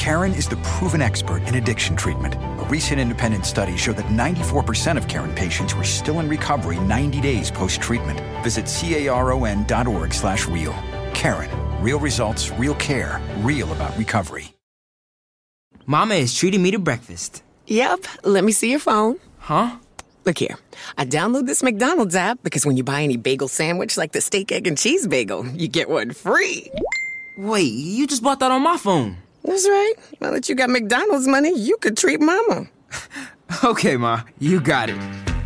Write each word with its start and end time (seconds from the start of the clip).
Karen 0.00 0.32
is 0.32 0.48
the 0.48 0.56
proven 0.56 1.02
expert 1.02 1.42
in 1.42 1.56
addiction 1.56 1.94
treatment. 1.94 2.34
A 2.34 2.66
recent 2.70 2.98
independent 2.98 3.44
study 3.44 3.76
showed 3.76 3.96
that 3.98 4.06
94% 4.06 4.96
of 4.96 5.06
Karen 5.08 5.34
patients 5.34 5.74
were 5.74 5.84
still 5.84 6.20
in 6.20 6.28
recovery 6.28 6.80
90 6.80 7.20
days 7.20 7.50
post-treatment. 7.50 8.18
Visit 8.42 8.64
caron.org 8.64 10.14
slash 10.14 10.48
real. 10.48 10.72
Karen, 11.12 11.50
real 11.82 11.98
results, 11.98 12.50
real 12.52 12.74
care, 12.76 13.20
real 13.40 13.70
about 13.72 13.94
recovery. 13.98 14.54
Mama 15.84 16.14
is 16.14 16.34
treating 16.34 16.62
me 16.62 16.70
to 16.70 16.78
breakfast. 16.78 17.42
Yep. 17.66 18.06
Let 18.24 18.42
me 18.42 18.52
see 18.52 18.70
your 18.70 18.80
phone. 18.80 19.18
Huh? 19.38 19.76
Look 20.24 20.38
here. 20.38 20.56
I 20.96 21.04
download 21.04 21.44
this 21.44 21.62
McDonald's 21.62 22.14
app 22.14 22.42
because 22.42 22.64
when 22.64 22.78
you 22.78 22.84
buy 22.84 23.02
any 23.02 23.18
bagel 23.18 23.48
sandwich 23.48 23.98
like 23.98 24.12
the 24.12 24.22
steak, 24.22 24.50
egg, 24.50 24.66
and 24.66 24.78
cheese 24.78 25.06
bagel, 25.06 25.46
you 25.46 25.68
get 25.68 25.90
one 25.90 26.12
free. 26.12 26.70
Wait, 27.36 27.74
you 27.74 28.06
just 28.06 28.22
bought 28.22 28.40
that 28.40 28.50
on 28.50 28.62
my 28.62 28.78
phone. 28.78 29.18
That's 29.50 29.66
right. 29.66 29.94
Now 30.20 30.30
that 30.30 30.48
you 30.48 30.54
got 30.54 30.70
McDonald's 30.70 31.26
money, 31.26 31.52
you 31.58 31.76
could 31.78 31.96
treat 31.96 32.20
Mama. 32.20 32.70
okay, 33.64 33.96
Ma, 33.96 34.22
you 34.38 34.60
got 34.60 34.88
it. 34.88 34.94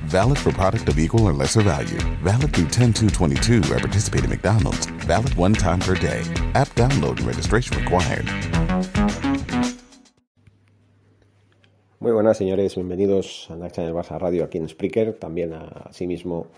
Valid 0.04 0.36
for 0.36 0.52
product 0.52 0.90
of 0.90 0.98
equal 0.98 1.24
or 1.26 1.32
lesser 1.32 1.62
value. 1.62 1.96
Valid 2.20 2.52
through 2.52 2.68
10222 2.68 3.72
at 3.72 3.80
participating 3.80 4.28
McDonald's. 4.28 4.84
Valid 5.08 5.34
one 5.36 5.54
time 5.54 5.80
per 5.80 5.94
day. 5.94 6.20
App 6.52 6.68
download 6.74 7.16
and 7.16 7.26
registration 7.26 7.78
required. 7.78 8.28
Muy 11.98 12.12
buenas, 12.12 12.36
señores. 12.36 12.74
Bienvenidos 12.74 13.50
a 13.50 13.56
Nacha 13.56 13.80
del 13.80 13.94
Barça 13.94 14.20
Radio 14.20 14.44
aquí 14.44 14.58
en 14.58 14.68
Spreaker. 14.68 15.14
También, 15.14 15.54
asimismo, 15.54 16.48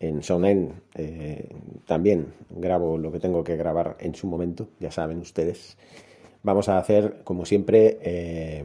en 0.00 0.22
Sonen. 0.22 0.80
Eh, 0.94 1.46
también 1.84 2.32
grabo 2.48 2.96
lo 2.96 3.12
que 3.12 3.20
tengo 3.20 3.44
que 3.44 3.58
grabar 3.58 3.98
en 4.00 4.14
su 4.14 4.26
momento, 4.26 4.68
ya 4.80 4.90
saben 4.90 5.18
ustedes. 5.18 5.76
Vamos 6.46 6.68
a 6.68 6.78
hacer, 6.78 7.22
como 7.24 7.44
siempre, 7.44 7.98
eh, 8.02 8.64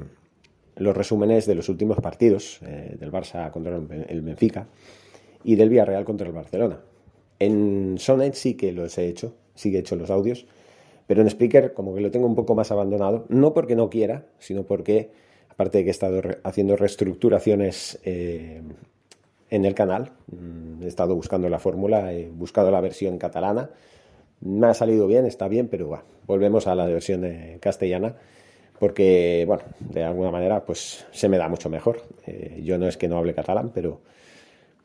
los 0.76 0.96
resúmenes 0.96 1.48
de 1.48 1.56
los 1.56 1.68
últimos 1.68 1.98
partidos 1.98 2.60
eh, 2.62 2.96
del 3.00 3.12
Barça 3.12 3.50
contra 3.50 3.76
el 3.76 4.22
Benfica 4.22 4.68
y 5.44 5.56
del 5.56 5.70
Villarreal 5.70 6.06
contra 6.06 6.28
el 6.28 6.34
Barcelona. 6.34 6.80
En 7.40 7.96
Sonet 7.98 8.36
sí 8.36 8.54
que 8.54 8.72
los 8.72 8.96
he 9.00 9.08
hecho, 9.08 9.34
sí 9.56 9.72
que 9.72 9.78
he 9.78 9.80
hecho 9.80 9.96
los 9.96 10.12
audios, 10.12 10.46
pero 11.08 11.22
en 11.22 11.28
Speaker 11.32 11.74
como 11.74 11.96
que 11.96 12.02
lo 12.02 12.12
tengo 12.12 12.28
un 12.28 12.36
poco 12.36 12.54
más 12.54 12.72
abandonado, 12.72 13.26
no 13.30 13.56
porque 13.56 13.76
no 13.76 13.90
quiera, 13.90 14.28
sino 14.38 14.62
porque, 14.62 15.10
aparte 15.50 15.80
de 15.80 15.86
que 15.86 15.90
he 15.90 15.92
estado 15.92 16.22
haciendo 16.44 16.76
reestructuraciones 16.76 18.00
eh, 18.04 18.62
en 19.50 19.66
el 19.66 19.74
canal, 19.74 20.12
mm, 20.28 20.84
he 20.84 20.88
estado 20.88 21.16
buscando 21.16 21.50
la 21.50 21.58
fórmula, 21.58 22.14
he 22.14 22.30
buscado 22.30 22.70
la 22.70 22.80
versión 22.80 23.18
catalana, 23.18 23.72
me 24.42 24.68
ha 24.68 24.74
salido 24.74 25.08
bien, 25.08 25.26
está 25.26 25.48
bien, 25.48 25.68
pero 25.68 26.02
volvemos 26.26 26.68
a 26.68 26.76
la 26.76 26.86
versión 26.86 27.26
castellana 27.60 28.16
porque, 28.82 29.44
bueno, 29.46 29.62
de 29.80 30.04
alguna 30.04 30.32
manera, 30.32 30.66
pues 30.66 31.06
se 31.12 31.30
me 31.30 31.38
da 31.38 31.48
mucho 31.48 31.70
mejor. 31.70 32.02
Eh, 32.26 32.62
yo 32.64 32.80
no 32.80 32.88
es 32.88 32.98
que 32.98 33.08
no 33.08 33.20
hable 33.20 33.36
catalán, 33.36 33.70
pero 33.72 34.00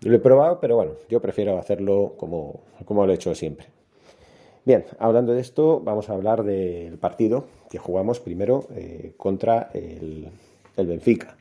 lo 0.02 0.14
he 0.14 0.18
probado, 0.18 0.60
pero 0.60 0.76
bueno, 0.76 0.92
yo 1.08 1.22
prefiero 1.22 1.58
hacerlo 1.58 2.12
como, 2.18 2.60
como 2.84 3.06
lo 3.06 3.12
he 3.12 3.14
hecho 3.14 3.34
siempre. 3.34 3.68
Bien, 4.66 4.84
hablando 4.98 5.32
de 5.32 5.40
esto, 5.40 5.80
vamos 5.80 6.10
a 6.10 6.12
hablar 6.12 6.44
del 6.44 6.98
partido 6.98 7.46
que 7.70 7.78
jugamos 7.78 8.20
primero 8.20 8.66
eh, 8.76 9.14
contra 9.16 9.70
el, 9.72 10.28
Benfica. 10.76 11.38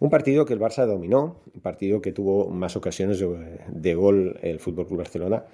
Un 0.00 0.08
partido 0.08 0.46
que 0.46 0.54
el 0.54 0.60
Barça 0.60 0.86
dominó, 0.86 1.36
un 1.54 1.60
partido 1.60 2.00
que 2.00 2.12
tuvo 2.12 2.48
más 2.48 2.74
ocasiones 2.74 3.20
de, 3.20 3.60
de 3.68 3.94
gol 3.94 4.38
el 4.40 4.60
Fútbol 4.60 4.86
Club 4.86 5.00
Barcelona, 5.00 5.44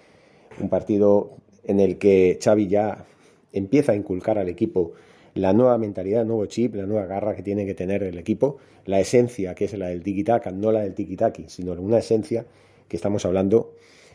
un 0.60 0.68
partido 0.68 1.32
en 1.64 1.80
el 1.80 1.98
que 1.98 2.38
Xavi 2.42 2.68
ya 2.68 3.04
empieza 3.52 3.92
a 3.92 3.96
inculcar 3.96 4.38
al 4.38 4.48
equipo 4.48 4.92
la 5.34 5.52
nueva 5.52 5.78
mentalidad, 5.78 6.22
el 6.22 6.28
nuevo 6.28 6.46
chip, 6.46 6.74
la 6.74 6.86
nueva 6.86 7.06
garra 7.06 7.34
que 7.36 7.42
tiene 7.42 7.64
que 7.66 7.74
tener 7.74 8.02
el 8.02 8.18
equipo, 8.18 8.58
la 8.86 9.00
esencia 9.00 9.54
que 9.54 9.66
es 9.66 9.78
la 9.78 9.88
del 9.88 10.02
tiki-taka, 10.02 10.50
no 10.50 10.72
la 10.72 10.80
del 10.80 10.94
tiki-taki, 10.94 11.48
sino 11.48 11.72
una 11.72 11.98
esencia 11.98 12.44
que 12.88 12.96
estamos 12.96 13.24
hablando 13.24 13.74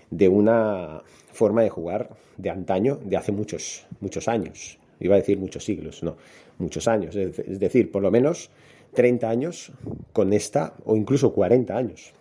de 0.09 0.27
una 0.27 1.01
forma 1.31 1.61
de 1.63 1.69
jugar 1.69 2.09
de 2.37 2.49
antaño, 2.49 2.99
de 3.03 3.17
hace 3.17 3.31
muchos, 3.31 3.85
muchos 4.01 4.27
años. 4.27 4.77
Iba 4.99 5.15
a 5.15 5.19
decir 5.19 5.37
muchos 5.37 5.63
siglos, 5.63 6.03
no, 6.03 6.17
muchos 6.57 6.87
años. 6.87 7.15
Es 7.15 7.59
decir, 7.59 7.91
por 7.91 8.01
lo 8.01 8.11
menos 8.11 8.49
30 8.93 9.29
años 9.29 9.71
con 10.11 10.33
esta, 10.33 10.75
o 10.85 10.95
incluso 10.95 11.33
40 11.33 11.75
años, 11.75 12.13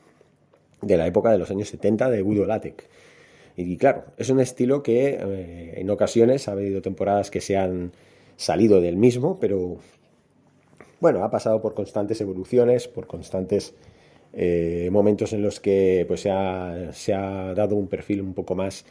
de 0.80 0.96
la 0.96 1.06
época 1.06 1.30
de 1.30 1.38
los 1.38 1.50
años 1.50 1.69
70 1.69 2.10
de 2.10 2.22
Guido 2.22 2.44
Latek. 2.44 2.88
Y 3.56 3.76
claro, 3.76 4.04
es 4.16 4.30
un 4.30 4.40
estilo 4.40 4.82
que 4.82 5.18
eh, 5.20 5.74
en 5.76 5.90
ocasiones 5.90 6.48
ha 6.48 6.52
habido 6.52 6.80
temporadas 6.80 7.30
que 7.30 7.40
se 7.40 7.56
han 7.56 7.92
salido 8.36 8.80
del 8.80 8.96
mismo, 8.96 9.38
pero 9.38 9.76
bueno, 11.00 11.24
ha 11.24 11.30
pasado 11.30 11.60
por 11.60 11.74
constantes 11.74 12.20
evoluciones, 12.20 12.88
por 12.88 13.06
constantes 13.06 13.74
eh, 14.32 14.88
momentos 14.90 15.32
en 15.32 15.42
los 15.42 15.60
que 15.60 16.04
pues, 16.08 16.20
se, 16.22 16.30
ha, 16.30 17.54
dado 17.54 17.76
un 17.76 17.88
perfil 17.88 18.22
un 18.22 18.34
poco 18.34 18.54
más 18.54 18.84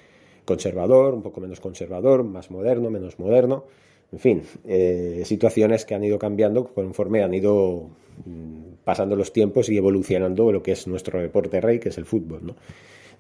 conservador, 0.46 1.14
un 1.14 1.22
poco 1.22 1.42
menos 1.42 1.60
conservador, 1.60 2.24
más 2.24 2.52
moderno, 2.52 2.90
menos 2.90 3.18
moderno. 3.18 3.66
En 4.12 4.20
fin, 4.20 4.44
eh, 4.68 5.24
situaciones 5.26 5.86
que 5.86 5.96
han 5.96 6.04
ido 6.04 6.20
cambiando 6.20 6.66
conforme 6.74 7.24
han 7.24 7.34
ido 7.34 7.88
mm, 8.26 8.84
pasando 8.84 9.16
los 9.16 9.32
tiempos 9.32 9.70
y 9.70 9.78
evolucionando 9.78 10.52
lo 10.52 10.62
que 10.62 10.74
es 10.74 10.88
nuestro 10.88 11.22
deporte 11.22 11.62
rey, 11.62 11.80
que 11.80 11.90
es 11.90 11.98
el 11.98 12.06
fútbol. 12.06 12.46
¿no? 12.46 12.56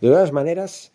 De 0.01 0.09
todas 0.09 0.31
maneras, 0.31 0.91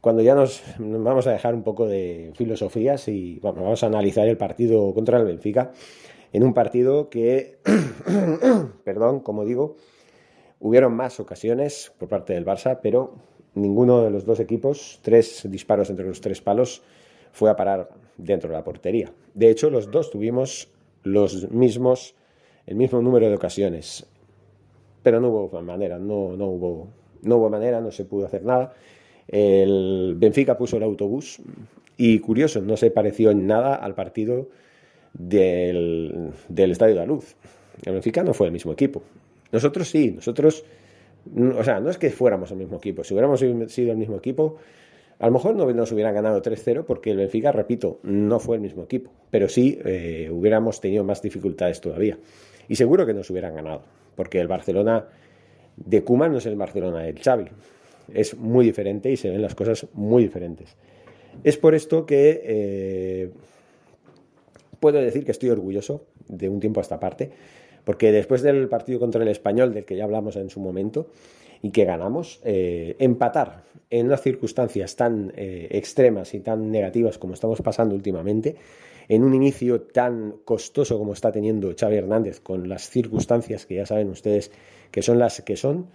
cuando 0.00 0.22
ya 0.22 0.34
nos 0.34 0.62
vamos 0.78 1.26
a 1.26 1.32
dejar 1.32 1.54
un 1.54 1.62
poco 1.62 1.86
de 1.86 2.32
filosofías 2.34 3.08
y 3.08 3.38
vamos 3.40 3.82
a 3.82 3.86
analizar 3.86 4.26
el 4.28 4.36
partido 4.36 4.94
contra 4.94 5.18
el 5.18 5.26
Benfica, 5.26 5.72
en 6.32 6.44
un 6.44 6.54
partido 6.54 7.10
que, 7.10 7.58
perdón, 8.84 9.20
como 9.20 9.44
digo, 9.44 9.76
hubieron 10.60 10.94
más 10.94 11.20
ocasiones 11.20 11.92
por 11.98 12.08
parte 12.08 12.32
del 12.32 12.46
Barça, 12.46 12.78
pero 12.82 13.14
ninguno 13.54 14.02
de 14.02 14.10
los 14.10 14.24
dos 14.24 14.40
equipos, 14.40 15.00
tres 15.02 15.42
disparos 15.50 15.90
entre 15.90 16.06
los 16.06 16.20
tres 16.20 16.40
palos, 16.40 16.82
fue 17.32 17.50
a 17.50 17.56
parar 17.56 17.90
dentro 18.16 18.50
de 18.50 18.56
la 18.56 18.64
portería. 18.64 19.12
De 19.34 19.50
hecho, 19.50 19.70
los 19.70 19.90
dos 19.90 20.10
tuvimos 20.10 20.68
los 21.02 21.50
mismos, 21.50 22.14
el 22.66 22.76
mismo 22.76 23.00
número 23.00 23.28
de 23.28 23.34
ocasiones, 23.34 24.06
pero 25.02 25.20
no 25.20 25.28
hubo 25.28 25.62
manera, 25.62 25.98
no, 25.98 26.36
no, 26.36 26.46
hubo, 26.46 26.88
no 27.22 27.36
hubo 27.36 27.50
manera, 27.50 27.80
no 27.80 27.90
se 27.90 28.04
pudo 28.04 28.26
hacer 28.26 28.44
nada. 28.44 28.74
El 29.30 30.16
Benfica 30.16 30.58
puso 30.58 30.76
el 30.76 30.82
autobús 30.82 31.38
y 31.96 32.18
curioso, 32.18 32.60
no 32.60 32.76
se 32.76 32.90
pareció 32.90 33.30
en 33.30 33.46
nada 33.46 33.76
al 33.76 33.94
partido 33.94 34.48
del, 35.12 36.32
Estadio 36.48 36.94
de 36.94 37.00
la 37.00 37.06
Luz. 37.06 37.36
El 37.84 37.92
Benfica 37.92 38.24
no 38.24 38.34
fue 38.34 38.48
el 38.48 38.52
mismo 38.52 38.72
equipo. 38.72 39.02
Nosotros 39.52 39.88
sí, 39.88 40.10
nosotros, 40.10 40.64
o 41.56 41.62
sea, 41.62 41.78
no 41.78 41.90
es 41.90 41.98
que 41.98 42.10
fuéramos 42.10 42.50
el 42.50 42.56
mismo 42.56 42.78
equipo. 42.78 43.04
Si 43.04 43.14
hubiéramos 43.14 43.38
sido 43.38 43.92
el 43.92 43.98
mismo 43.98 44.16
equipo, 44.16 44.56
a 45.20 45.26
lo 45.26 45.32
mejor 45.32 45.54
no 45.54 45.70
nos 45.72 45.92
hubieran 45.92 46.14
ganado 46.14 46.42
3-0 46.42 46.84
porque 46.84 47.12
el 47.12 47.18
Benfica, 47.18 47.52
repito, 47.52 48.00
no 48.02 48.40
fue 48.40 48.56
el 48.56 48.62
mismo 48.62 48.82
equipo. 48.82 49.12
Pero 49.30 49.48
sí 49.48 49.78
eh, 49.84 50.28
hubiéramos 50.32 50.80
tenido 50.80 51.04
más 51.04 51.22
dificultades 51.22 51.80
todavía. 51.80 52.18
Y 52.66 52.74
seguro 52.74 53.06
que 53.06 53.14
nos 53.14 53.30
hubieran 53.30 53.54
ganado, 53.54 53.82
porque 54.16 54.40
el 54.40 54.48
Barcelona 54.48 55.06
de 55.76 56.02
Koeman 56.02 56.32
no 56.32 56.38
es 56.38 56.46
el 56.46 56.56
Barcelona 56.56 57.02
del 57.02 57.20
Xavi 57.20 57.46
es 58.14 58.36
muy 58.36 58.64
diferente 58.64 59.10
y 59.10 59.16
se 59.16 59.30
ven 59.30 59.42
las 59.42 59.54
cosas 59.54 59.86
muy 59.94 60.24
diferentes. 60.24 60.76
Es 61.44 61.56
por 61.56 61.74
esto 61.74 62.06
que 62.06 62.42
eh, 62.44 63.30
puedo 64.78 65.00
decir 65.00 65.24
que 65.24 65.30
estoy 65.30 65.50
orgulloso 65.50 66.06
de 66.28 66.48
un 66.48 66.60
tiempo 66.60 66.80
a 66.80 66.82
esta 66.82 67.00
parte, 67.00 67.30
porque 67.84 68.12
después 68.12 68.42
del 68.42 68.68
partido 68.68 69.00
contra 69.00 69.22
el 69.22 69.28
español, 69.28 69.72
del 69.72 69.84
que 69.84 69.96
ya 69.96 70.04
hablamos 70.04 70.36
en 70.36 70.50
su 70.50 70.60
momento, 70.60 71.08
y 71.62 71.70
que 71.70 71.84
ganamos, 71.84 72.40
eh, 72.44 72.96
empatar 72.98 73.64
en 73.90 74.06
unas 74.06 74.22
circunstancias 74.22 74.96
tan 74.96 75.32
eh, 75.36 75.68
extremas 75.72 76.32
y 76.34 76.40
tan 76.40 76.70
negativas 76.70 77.18
como 77.18 77.34
estamos 77.34 77.60
pasando 77.60 77.94
últimamente, 77.94 78.56
en 79.08 79.24
un 79.24 79.34
inicio 79.34 79.82
tan 79.82 80.36
costoso 80.44 80.96
como 80.96 81.12
está 81.12 81.32
teniendo 81.32 81.74
Xavi 81.78 81.96
Hernández, 81.96 82.40
con 82.40 82.68
las 82.68 82.88
circunstancias 82.88 83.66
que 83.66 83.74
ya 83.74 83.86
saben 83.86 84.08
ustedes 84.08 84.52
que 84.90 85.02
son 85.02 85.18
las 85.18 85.42
que 85.42 85.56
son, 85.56 85.86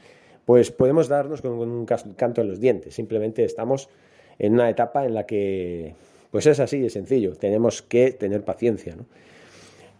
pues 0.45 0.71
podemos 0.71 1.07
darnos 1.07 1.41
con, 1.41 1.53
un 1.53 1.85
canto 1.85 2.41
en 2.41 2.47
los 2.47 2.59
dientes. 2.59 2.93
Simplemente 2.93 3.43
estamos 3.43 3.89
en 4.37 4.53
una 4.53 4.69
etapa 4.69 5.05
en 5.05 5.13
la 5.13 5.25
que, 5.25 5.95
pues 6.31 6.45
es 6.45 6.59
así 6.59 6.79
de 6.79 6.89
sencillo, 6.89 7.35
tenemos 7.35 7.81
que 7.81 8.11
tener 8.11 8.43
paciencia. 8.43 8.95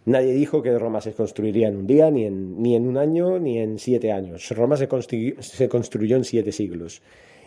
Nadie 0.04 0.32
dijo 0.34 0.62
que 0.62 0.78
Roma 0.78 1.00
se 1.00 1.12
construiría 1.12 1.66
en 1.66 1.76
un 1.76 1.86
día, 1.88 2.10
ni 2.12 2.24
en, 2.24 2.62
ni 2.62 2.76
en 2.76 2.86
un 2.86 2.96
año, 2.96 3.40
ni 3.40 3.58
en 3.58 3.80
siete 3.80 4.12
años. 4.12 4.48
Roma 4.50 4.76
se, 4.76 4.88
se 5.40 5.68
construyó 5.68 6.16
en 6.16 6.24
siete 6.24 6.52
siglos. 6.52 7.02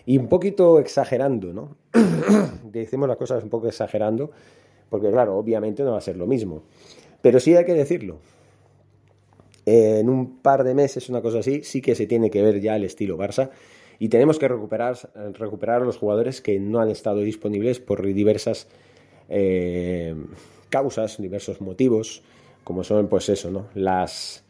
Y 0.05 0.17
un 0.17 0.27
poquito 0.27 0.79
exagerando, 0.79 1.53
¿no? 1.53 1.77
Decimos 2.63 3.07
las 3.07 3.17
cosas 3.17 3.43
un 3.43 3.49
poco 3.49 3.69
exagerando, 3.69 4.31
porque 4.89 5.09
claro, 5.09 5.37
obviamente 5.37 5.83
no 5.83 5.91
va 5.91 5.99
a 5.99 6.01
ser 6.01 6.17
lo 6.17 6.27
mismo. 6.27 6.63
Pero 7.21 7.39
sí 7.39 7.55
hay 7.55 7.63
que 7.63 7.73
decirlo 7.73 8.19
en 9.69 10.09
un 10.09 10.41
par 10.41 10.63
de 10.63 10.73
meses, 10.73 11.09
una 11.09 11.21
cosa 11.21 11.39
así, 11.39 11.63
sí 11.63 11.81
que 11.81 11.95
se 11.95 12.07
tiene 12.07 12.31
que 12.31 12.41
ver 12.41 12.59
ya 12.59 12.75
el 12.75 12.83
estilo 12.83 13.17
Barça 13.17 13.49
y 13.99 14.09
tenemos 14.09 14.39
que 14.39 14.47
recuperar, 14.47 14.97
recuperar 15.33 15.81
a 15.81 15.85
los 15.85 15.97
jugadores 15.97 16.41
que 16.41 16.59
no 16.59 16.79
han 16.79 16.89
estado 16.89 17.19
disponibles 17.19 17.79
por 17.79 18.05
diversas 18.05 18.67
eh, 19.27 20.15
causas, 20.69 21.21
diversos 21.21 21.61
motivos. 21.61 22.23
como 22.63 22.83
son, 22.83 23.07
pues 23.09 23.29
eso, 23.29 23.51
¿no? 23.51 23.67
Las, 23.73 24.43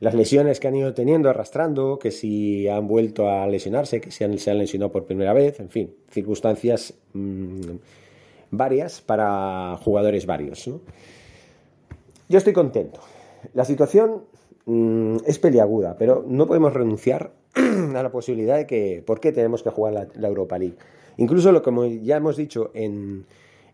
las 0.00 0.14
lesiones 0.14 0.58
que 0.58 0.68
han 0.68 0.76
ido 0.76 0.94
teniendo, 0.94 1.28
arrastrando, 1.28 1.98
que 1.98 2.10
si 2.10 2.66
han 2.68 2.88
vuelto 2.88 3.28
a 3.28 3.46
lesionarse, 3.46 4.00
que 4.00 4.10
se 4.10 4.24
han 4.24 4.58
lesionado 4.58 4.90
por 4.90 5.04
primera 5.04 5.32
vez, 5.32 5.60
en 5.60 5.68
fin, 5.68 5.94
circunstancias 6.10 6.94
mmm, 7.12 7.76
varias 8.50 9.00
para 9.02 9.76
jugadores 9.82 10.24
varios. 10.24 10.66
¿no? 10.66 10.80
Yo 12.28 12.38
estoy 12.38 12.52
contento. 12.52 13.00
La 13.54 13.64
situación 13.64 14.22
mmm, 14.68 15.16
es 15.26 15.38
peliaguda, 15.38 15.96
pero 15.98 16.24
no 16.26 16.46
podemos 16.46 16.72
renunciar 16.72 17.32
a 17.54 18.02
la 18.02 18.12
posibilidad 18.12 18.56
de 18.56 18.66
que, 18.66 19.02
¿por 19.04 19.18
qué 19.20 19.32
tenemos 19.32 19.62
que 19.62 19.70
jugar 19.70 20.08
la, 20.14 20.28
Europa 20.28 20.58
League? 20.58 20.76
Incluso 21.16 21.50
lo 21.50 21.62
como 21.62 21.86
ya 21.86 22.16
hemos 22.16 22.36
dicho 22.36 22.70
en, 22.74 23.26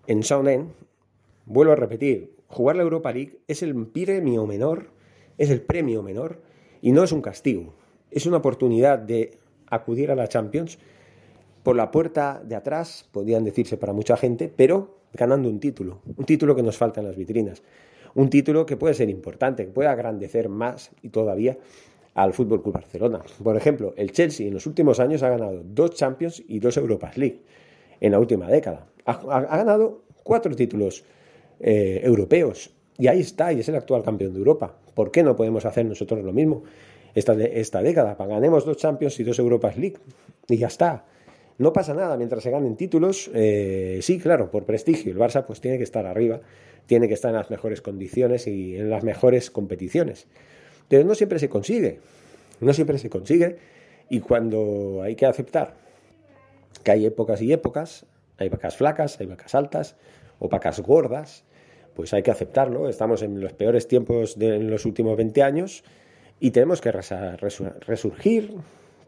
en 0.06 0.22
vuelvo 1.46 1.72
a 1.72 1.76
repetir, 1.76 2.36
jugar 2.48 2.76
la 2.76 2.82
Europa 2.82 3.12
League 3.12 3.40
es 3.48 3.62
el 3.62 3.74
premio 3.86 4.46
menor, 4.46 4.90
es 5.36 5.50
el 5.50 5.60
premio 5.60 6.02
menor 6.02 6.40
y 6.80 6.92
no 6.92 7.02
es 7.02 7.12
un 7.12 7.20
castigo. 7.20 7.74
Es 8.10 8.26
una 8.26 8.38
oportunidad 8.38 8.98
de 8.98 9.38
acudir 9.66 10.10
a 10.10 10.14
la 10.14 10.28
Champions 10.28 10.78
por 11.64 11.74
la 11.76 11.90
puerta 11.90 12.40
de 12.44 12.54
atrás, 12.54 13.08
podrían 13.10 13.42
decirse 13.42 13.76
para 13.76 13.92
mucha 13.92 14.16
gente, 14.16 14.52
pero 14.54 14.98
ganando 15.12 15.48
un 15.48 15.58
título, 15.58 16.00
un 16.16 16.24
título 16.24 16.54
que 16.54 16.62
nos 16.62 16.76
falta 16.76 17.00
en 17.00 17.06
las 17.06 17.16
vitrinas, 17.16 17.62
un 18.14 18.30
título 18.30 18.66
que 18.66 18.76
puede 18.76 18.94
ser 18.94 19.10
importante, 19.10 19.66
que 19.66 19.72
puede 19.72 19.88
agrandecer 19.88 20.48
más 20.48 20.90
y 21.02 21.08
todavía 21.08 21.58
al 22.14 22.32
Fútbol 22.32 22.62
Club 22.62 22.74
Barcelona. 22.74 23.22
Por 23.42 23.56
ejemplo, 23.56 23.92
el 23.96 24.12
Chelsea 24.12 24.46
en 24.46 24.54
los 24.54 24.66
últimos 24.66 25.00
años 25.00 25.22
ha 25.22 25.30
ganado 25.30 25.62
dos 25.64 25.94
Champions 25.94 26.42
y 26.46 26.60
dos 26.60 26.76
Europas 26.76 27.18
League 27.18 27.40
en 28.00 28.12
la 28.12 28.18
última 28.18 28.48
década. 28.48 28.86
Ha, 29.04 29.40
ganado 29.56 30.02
cuatro 30.22 30.54
títulos 30.54 31.04
eh, 31.60 32.00
europeos 32.04 32.72
y 32.98 33.08
ahí 33.08 33.20
está, 33.20 33.52
y 33.52 33.60
es 33.60 33.68
el 33.68 33.74
actual 33.74 34.02
campeón 34.02 34.32
de 34.32 34.38
Europa. 34.38 34.76
¿Por 34.94 35.10
qué 35.10 35.22
no 35.22 35.34
podemos 35.34 35.64
hacer 35.64 35.84
nosotros 35.84 36.24
lo 36.24 36.32
mismo 36.32 36.62
esta, 37.14 37.34
esta 37.34 37.82
década? 37.82 38.14
Ganemos 38.14 38.64
dos 38.64 38.76
Champions 38.76 39.18
y 39.18 39.24
dos 39.24 39.38
Europas 39.38 39.76
League 39.76 39.96
y 40.48 40.56
ya 40.56 40.68
está. 40.68 41.04
No 41.58 41.72
pasa 41.72 41.94
nada 41.94 42.16
mientras 42.16 42.42
se 42.42 42.50
ganen 42.50 42.76
títulos. 42.76 43.30
Eh, 43.32 43.98
sí, 44.02 44.18
claro, 44.18 44.50
por 44.50 44.64
prestigio. 44.64 45.12
El 45.12 45.18
Barça 45.18 45.44
pues 45.44 45.60
tiene 45.60 45.78
que 45.78 45.84
estar 45.84 46.06
arriba, 46.06 46.40
tiene 46.86 47.08
que 47.08 47.14
estar 47.14 47.30
en 47.30 47.36
las 47.36 47.50
mejores 47.50 47.80
condiciones 47.80 48.46
y 48.46 48.76
en 48.76 48.90
las 48.90 49.04
mejores 49.04 49.50
competiciones. 49.50 50.26
Pero 50.88 51.04
no 51.04 51.14
siempre 51.14 51.38
se 51.38 51.48
consigue. 51.48 52.00
No 52.60 52.72
siempre 52.72 52.98
se 52.98 53.10
consigue. 53.10 53.56
Y 54.10 54.20
cuando 54.20 55.00
hay 55.02 55.16
que 55.16 55.26
aceptar 55.26 55.74
que 56.82 56.90
hay 56.90 57.06
épocas 57.06 57.40
y 57.40 57.52
épocas, 57.52 58.06
hay 58.36 58.48
vacas 58.48 58.76
flacas, 58.76 59.20
hay 59.20 59.26
vacas 59.26 59.54
altas 59.54 59.96
o 60.38 60.48
vacas 60.48 60.80
gordas, 60.80 61.44
pues 61.94 62.12
hay 62.12 62.22
que 62.22 62.30
aceptarlo. 62.30 62.88
Estamos 62.88 63.22
en 63.22 63.40
los 63.40 63.52
peores 63.52 63.88
tiempos 63.88 64.38
de 64.38 64.58
los 64.58 64.84
últimos 64.84 65.16
20 65.16 65.42
años 65.42 65.84
y 66.40 66.50
tenemos 66.50 66.80
que 66.80 66.92
resurgir. 66.92 68.54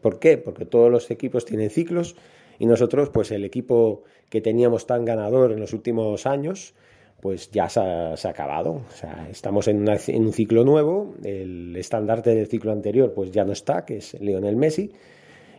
¿Por 0.01 0.19
qué? 0.19 0.37
Porque 0.37 0.65
todos 0.65 0.91
los 0.91 1.11
equipos 1.11 1.45
tienen 1.45 1.69
ciclos 1.69 2.15
y 2.59 2.65
nosotros, 2.65 3.09
pues 3.09 3.31
el 3.31 3.43
equipo 3.43 4.03
que 4.29 4.41
teníamos 4.41 4.87
tan 4.87 5.05
ganador 5.05 5.51
en 5.51 5.59
los 5.59 5.73
últimos 5.73 6.25
años, 6.25 6.73
pues 7.21 7.49
ya 7.51 7.67
se 7.67 7.79
ha, 7.79 8.13
acabado. 8.29 8.81
Estamos 9.29 9.67
en, 9.67 9.87
un 9.87 10.33
ciclo 10.33 10.63
nuevo, 10.63 11.15
el 11.23 11.75
estandarte 11.75 12.35
del 12.35 12.47
ciclo 12.47 12.71
anterior 12.71 13.13
pues 13.13 13.31
ya 13.31 13.43
no 13.43 13.53
está, 13.53 13.85
que 13.85 13.97
es 13.97 14.19
Lionel 14.19 14.55
Messi, 14.55 14.91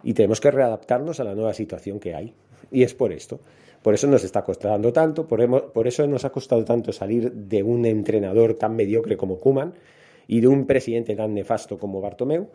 y 0.03 0.15
tenemos 0.15 0.41
que 0.41 0.51
readaptarnos 0.51 1.19
a 1.21 1.25
la 1.25 1.35
nueva 1.35 1.55
situación 1.55 1.99
que 1.99 2.15
hay. 2.15 2.33
Y 2.71 2.83
es 2.83 2.95
por 2.95 3.13
esto. 3.13 3.41
Por 3.83 3.95
eso 3.95 4.07
nos 4.07 4.25
está 4.25 4.43
costando 4.43 4.93
tanto, 4.93 5.27
por, 5.27 5.87
eso 5.87 6.07
nos 6.07 6.25
ha 6.25 6.31
costado 6.31 6.65
tanto 6.65 6.93
salir 6.93 7.33
de 7.33 7.63
un 7.63 7.87
entrenador 7.87 8.55
tan 8.55 8.75
mediocre 8.75 9.17
como 9.17 9.39
Kuman 9.39 9.75
y 10.27 10.41
de 10.41 10.49
un 10.49 10.67
presidente 10.67 11.15
tan 11.15 11.35
nefasto 11.35 11.79
como 11.79 12.01
Bartomeu. 12.01 12.49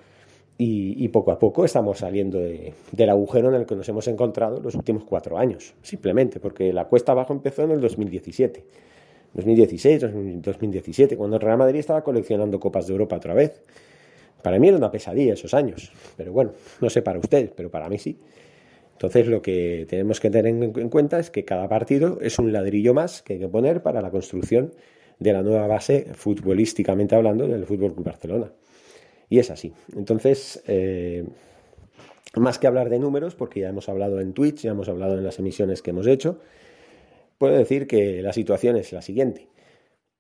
Y, 0.55 1.07
poco 1.09 1.31
a 1.31 1.39
poco 1.39 1.65
estamos 1.65 1.97
saliendo 1.97 2.39
de, 2.39 2.73
del 2.91 3.09
agujero 3.09 3.50
en 3.50 3.55
el 3.55 3.65
que 3.65 3.75
nos 3.75 3.89
hemos 3.89 4.07
encontrado 4.07 4.61
los 4.61 4.75
últimos 4.75 5.03
cuatro 5.03 5.38
años, 5.38 5.73
simplemente, 5.81 6.39
porque 6.39 6.71
la 6.71 6.85
cuesta 6.85 7.11
abajo 7.11 7.33
empezó 7.33 7.63
en 7.63 7.71
el 7.71 7.81
2017, 7.81 8.63
2016, 9.33 10.01
2017, 10.41 11.18
cuando 11.18 11.38
el 11.38 11.41
Real 11.41 11.57
Madrid 11.57 11.80
estaba 11.80 12.03
coleccionando 12.03 12.59
Copas 12.59 12.88
de 12.88 12.94
Europa 12.94 13.15
otra 13.18 13.33
vez. 13.33 13.62
Para 14.41 14.59
mí 14.59 14.68
era 14.68 14.77
una 14.77 14.91
pesadilla 14.91 15.33
esos 15.33 15.53
años, 15.53 15.91
pero 16.18 16.33
bueno, 16.33 16.51
no 16.81 16.89
sé 16.89 17.01
para 17.01 17.19
ustedes, 17.19 17.51
pero 17.56 17.71
para 17.71 17.89
mí 17.89 17.97
sí. 17.97 18.18
Entonces 18.94 19.27
lo 19.27 19.41
que 19.41 19.85
tenemos 19.89 20.19
que 20.19 20.30
tener 20.30 20.47
en 20.47 20.89
cuenta 20.89 21.19
es 21.19 21.30
que 21.30 21.45
cada 21.45 21.68
partido 21.68 22.19
es 22.21 22.39
un 22.39 22.53
ladrillo 22.53 22.94
más 22.94 23.21
que 23.21 23.33
hay 23.33 23.39
que 23.39 23.47
poner 23.47 23.81
para 23.81 24.01
la 24.01 24.12
construcción 24.12 24.71
de 25.19 25.33
la 25.33 25.41
nueva 25.41 25.68
base 25.68 26.07
futbolísticamente 26.13 27.15
hablando 27.15 27.47
del 27.47 27.65
Fútbol 27.65 27.94
Barcelona. 27.97 28.51
Y 29.29 29.39
es 29.39 29.50
así. 29.50 29.74
Entonces, 29.95 30.62
eh, 30.68 31.25
más 32.36 32.59
que 32.59 32.68
hablar 32.68 32.89
de 32.89 33.00
números, 33.00 33.36
porque 33.36 33.62
ya 33.62 33.69
hemos 33.69 33.89
hablado 33.89 34.19
en 34.19 34.33
Twitch, 34.33 34.62
ya 34.62 34.71
hemos 34.71 34.89
hablado 34.89 35.18
en 35.18 35.24
las 35.24 35.39
emisiones 35.39 35.81
que 35.81 35.91
hemos 35.91 36.07
hecho, 36.07 36.39
puedo 37.38 37.56
decir 37.56 37.88
que 37.88 38.21
la 38.21 38.33
situación 38.33 38.77
es 38.77 38.91
la 38.91 39.01
siguiente. 39.01 39.47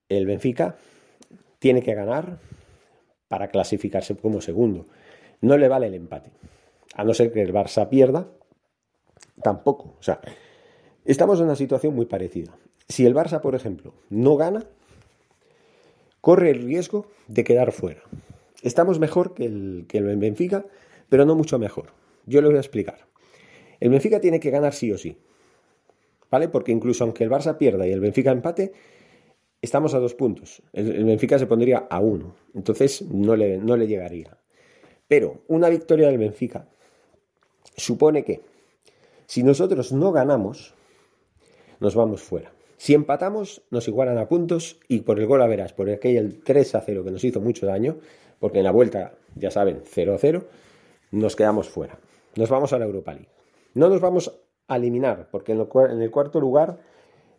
El 0.09 0.25
Benfica 0.25 0.77
tiene 1.59 1.81
que 1.81 1.95
ganar 1.95 2.39
para 3.27 3.49
clasificarse 3.49 4.15
como 4.15 4.41
segundo. 4.41 4.85
No 5.41 5.57
le 5.57 5.67
vale 5.67 5.87
el 5.87 5.95
empate. 5.95 6.31
A 6.95 7.03
no 7.03 7.13
ser 7.13 7.31
que 7.31 7.41
el 7.41 7.53
Barça 7.53 7.89
pierda, 7.89 8.27
tampoco. 9.41 9.95
O 9.99 10.03
sea, 10.03 10.19
estamos 11.05 11.39
en 11.39 11.45
una 11.45 11.55
situación 11.55 11.95
muy 11.95 12.05
parecida. 12.05 12.55
Si 12.87 13.05
el 13.05 13.15
Barça, 13.15 13.41
por 13.41 13.55
ejemplo, 13.55 13.93
no 14.09 14.35
gana, 14.35 14.65
corre 16.21 16.51
el 16.51 16.63
riesgo 16.63 17.07
de 17.27 17.43
quedar 17.43 17.71
fuera. 17.71 18.03
Estamos 18.61 18.99
mejor 18.99 19.33
que 19.33 19.45
el, 19.45 19.85
que 19.87 19.97
el 19.97 20.17
Benfica, 20.17 20.65
pero 21.09 21.25
no 21.25 21.35
mucho 21.35 21.59
mejor. 21.59 21.87
Yo 22.25 22.41
lo 22.41 22.49
voy 22.49 22.57
a 22.57 22.61
explicar. 22.61 23.07
El 23.79 23.89
Benfica 23.89 24.21
tiene 24.21 24.39
que 24.39 24.49
ganar 24.49 24.73
sí 24.73 24.91
o 24.91 24.97
sí. 24.97 25.17
¿Vale? 26.33 26.49
Porque 26.49 26.71
incluso 26.71 27.03
aunque 27.03 27.23
el 27.23 27.29
Barça 27.29 27.59
pierda 27.59 27.85
y 27.85 27.91
el 27.91 27.99
Benfica 27.99 28.31
empate, 28.31 28.71
estamos 29.61 29.93
a 29.93 29.99
dos 29.99 30.15
puntos. 30.15 30.63
El, 30.73 30.91
el 30.91 31.05
Benfica 31.05 31.37
se 31.37 31.45
pondría 31.45 31.85
a 31.87 31.99
uno. 31.99 32.33
Entonces 32.55 33.03
no 33.03 33.35
le, 33.35 33.59
no 33.59 33.77
le 33.77 33.85
llegaría. 33.85 34.35
Pero 35.07 35.43
una 35.47 35.69
victoria 35.69 36.07
del 36.07 36.17
Benfica 36.17 36.67
supone 37.77 38.23
que 38.23 38.41
si 39.27 39.43
nosotros 39.43 39.91
no 39.91 40.11
ganamos, 40.11 40.73
nos 41.79 41.93
vamos 41.93 42.23
fuera. 42.23 42.51
Si 42.77 42.95
empatamos, 42.95 43.61
nos 43.69 43.87
igualan 43.87 44.17
a 44.17 44.27
puntos 44.27 44.79
y 44.87 45.01
por 45.01 45.19
el 45.19 45.27
gol 45.27 45.43
a 45.43 45.47
verás, 45.47 45.71
por 45.73 45.87
aquel 45.87 46.41
3 46.43 46.73
a 46.73 46.81
0 46.81 47.03
que 47.03 47.11
nos 47.11 47.23
hizo 47.23 47.41
mucho 47.41 47.67
daño, 47.67 47.99
porque 48.39 48.57
en 48.57 48.63
la 48.63 48.71
vuelta, 48.71 49.13
ya 49.35 49.51
saben, 49.51 49.83
0 49.85 50.15
a 50.15 50.17
0, 50.17 50.47
nos 51.11 51.35
quedamos 51.35 51.69
fuera. 51.69 51.99
Nos 52.35 52.49
vamos 52.49 52.73
a 52.73 52.79
la 52.79 52.85
Europa 52.85 53.13
League. 53.13 53.29
No 53.75 53.87
nos 53.87 54.01
vamos 54.01 54.33
eliminar, 54.77 55.27
porque 55.31 55.53
en 55.53 56.01
el 56.01 56.11
cuarto 56.11 56.39
lugar 56.39 56.79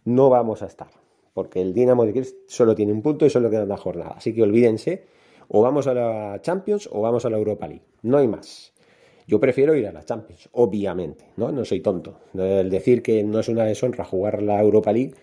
no 0.05 0.31
vamos 0.31 0.63
a 0.63 0.67
estar, 0.67 0.89
porque 1.33 1.61
el 1.61 1.73
Dinamo 1.73 2.05
de 2.05 2.13
Kiev 2.13 2.27
solo 2.47 2.75
tiene 2.75 2.93
un 2.93 3.03
punto 3.03 3.27
y 3.27 3.31
solo 3.31 3.51
queda 3.51 3.65
una 3.65 3.77
jornada. 3.77 4.15
Así 4.17 4.35
que 4.35 4.43
olvídense, 4.43 5.05
o 5.49 5.63
vamos 5.63 5.87
a 5.87 5.95
la 5.95 6.41
Champions 6.43 6.89
o 6.93 7.01
vamos 7.01 7.25
a 7.25 7.31
la 7.31 7.37
Europa 7.37 7.67
League. 7.67 7.85
No 8.03 8.19
hay 8.19 8.29
más. 8.29 8.73
Yo 9.27 9.41
prefiero 9.41 9.75
ir 9.75 9.87
a 9.87 9.93
la 9.93 10.05
Champions, 10.05 10.49
obviamente, 10.53 11.25
¿no? 11.37 11.51
No 11.51 11.65
soy 11.65 11.81
tonto. 11.81 12.21
El 12.35 12.69
decir 12.69 13.03
que 13.03 13.25
no 13.25 13.41
es 13.41 13.49
una 13.49 13.65
deshonra 13.65 14.05
jugar 14.05 14.43
la 14.43 14.61
Europa 14.61 14.93
League 14.93 15.15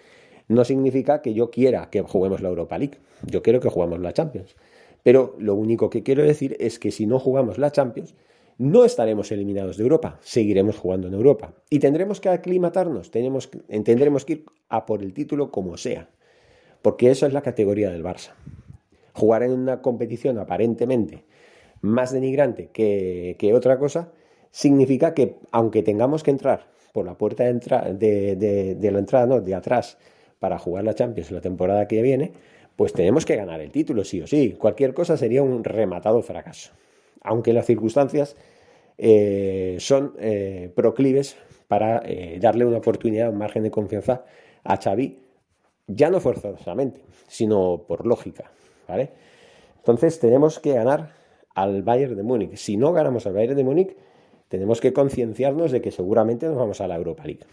no 0.47 0.65
significa 0.65 1.21
que 1.21 1.33
yo 1.33 1.51
quiera 1.51 1.89
que 1.89 2.01
juguemos 2.01 2.41
la 2.41 2.49
Europa 2.49 2.77
League. 2.77 2.97
Yo 3.25 3.43
quiero 3.43 3.59
que 3.59 3.69
juguemos 3.69 3.99
la 3.99 4.11
Champions. 4.11 4.55
Pero 5.03 5.35
lo 5.39 5.55
único 5.55 5.89
que 5.89 6.03
quiero 6.03 6.23
decir 6.23 6.57
es 6.59 6.79
que 6.79 6.91
si 6.91 7.05
no 7.05 7.19
jugamos 7.19 7.57
la 7.57 7.71
Champions, 7.71 8.15
no 8.57 8.85
estaremos 8.85 9.31
eliminados 9.31 9.77
de 9.77 9.83
Europa, 9.83 10.19
seguiremos 10.21 10.77
jugando 10.77 11.07
en 11.07 11.13
Europa. 11.13 11.53
Y 11.69 11.79
tendremos 11.79 12.19
que 12.19 12.29
aclimatarnos, 12.29 13.11
tenemos, 13.11 13.49
tendremos 13.83 14.25
que 14.25 14.33
ir 14.33 14.45
a 14.69 14.85
por 14.85 15.01
el 15.01 15.13
título 15.13 15.51
como 15.51 15.77
sea. 15.77 16.09
Porque 16.81 17.11
eso 17.11 17.25
es 17.25 17.33
la 17.33 17.41
categoría 17.41 17.91
del 17.91 18.03
Barça. 18.03 18.31
Jugar 19.13 19.43
en 19.43 19.51
una 19.51 19.81
competición 19.81 20.39
aparentemente 20.39 21.25
más 21.81 22.11
denigrante 22.11 22.69
que, 22.71 23.53
otra 23.55 23.77
cosa, 23.77 24.11
significa 24.51 25.13
que 25.13 25.35
aunque 25.51 25.83
tengamos 25.83 26.23
que 26.23 26.31
entrar 26.31 26.67
por 26.93 27.05
la 27.05 27.17
puerta 27.17 27.43
de, 27.43 28.75
de, 28.79 28.91
la 28.91 28.99
entrada, 28.99 29.39
de 29.39 29.55
atrás, 29.55 29.97
para 30.39 30.59
jugar 30.59 30.83
la 30.83 30.95
Champions 30.95 31.31
la 31.31 31.41
temporada 31.41 31.87
que 31.87 32.01
viene, 32.01 32.31
pues 32.75 32.93
tenemos 32.93 33.25
que 33.25 33.35
ganar 33.35 33.61
el 33.61 33.71
título, 33.71 34.03
sí 34.03 34.21
o 34.21 34.27
sí. 34.27 34.55
Cualquier 34.57 34.93
cosa 34.93 35.17
sería 35.17 35.43
un 35.43 35.63
rematado 35.63 36.21
fracaso. 36.21 36.71
Aunque 37.21 37.53
las 37.53 37.65
circunstancias 37.65 38.35
eh, 38.97 39.77
son 39.79 40.13
eh, 40.19 40.71
proclives 40.75 41.37
para 41.67 42.01
eh, 42.05 42.37
darle 42.41 42.65
una 42.65 42.77
oportunidad, 42.77 43.29
un 43.29 43.37
margen 43.37 43.63
de 43.63 43.71
confianza 43.71 44.25
a 44.63 44.77
Xavi, 44.77 45.17
ya 45.87 46.09
no 46.09 46.19
forzosamente, 46.19 47.01
sino 47.27 47.83
por 47.87 48.05
lógica, 48.05 48.51
¿vale? 48.87 49.09
Entonces 49.77 50.19
tenemos 50.19 50.59
que 50.59 50.73
ganar 50.73 51.13
al 51.55 51.81
Bayern 51.81 52.15
de 52.15 52.23
Múnich. 52.23 52.55
Si 52.55 52.77
no 52.77 52.93
ganamos 52.93 53.25
al 53.25 53.33
Bayern 53.33 53.55
de 53.55 53.63
Múnich, 53.63 53.95
tenemos 54.47 54.81
que 54.81 54.93
concienciarnos 54.93 55.71
de 55.71 55.81
que 55.81 55.91
seguramente 55.91 56.45
nos 56.45 56.57
vamos 56.57 56.81
a 56.81 56.87
la 56.87 56.95
Europa 56.95 57.23
League. 57.25 57.45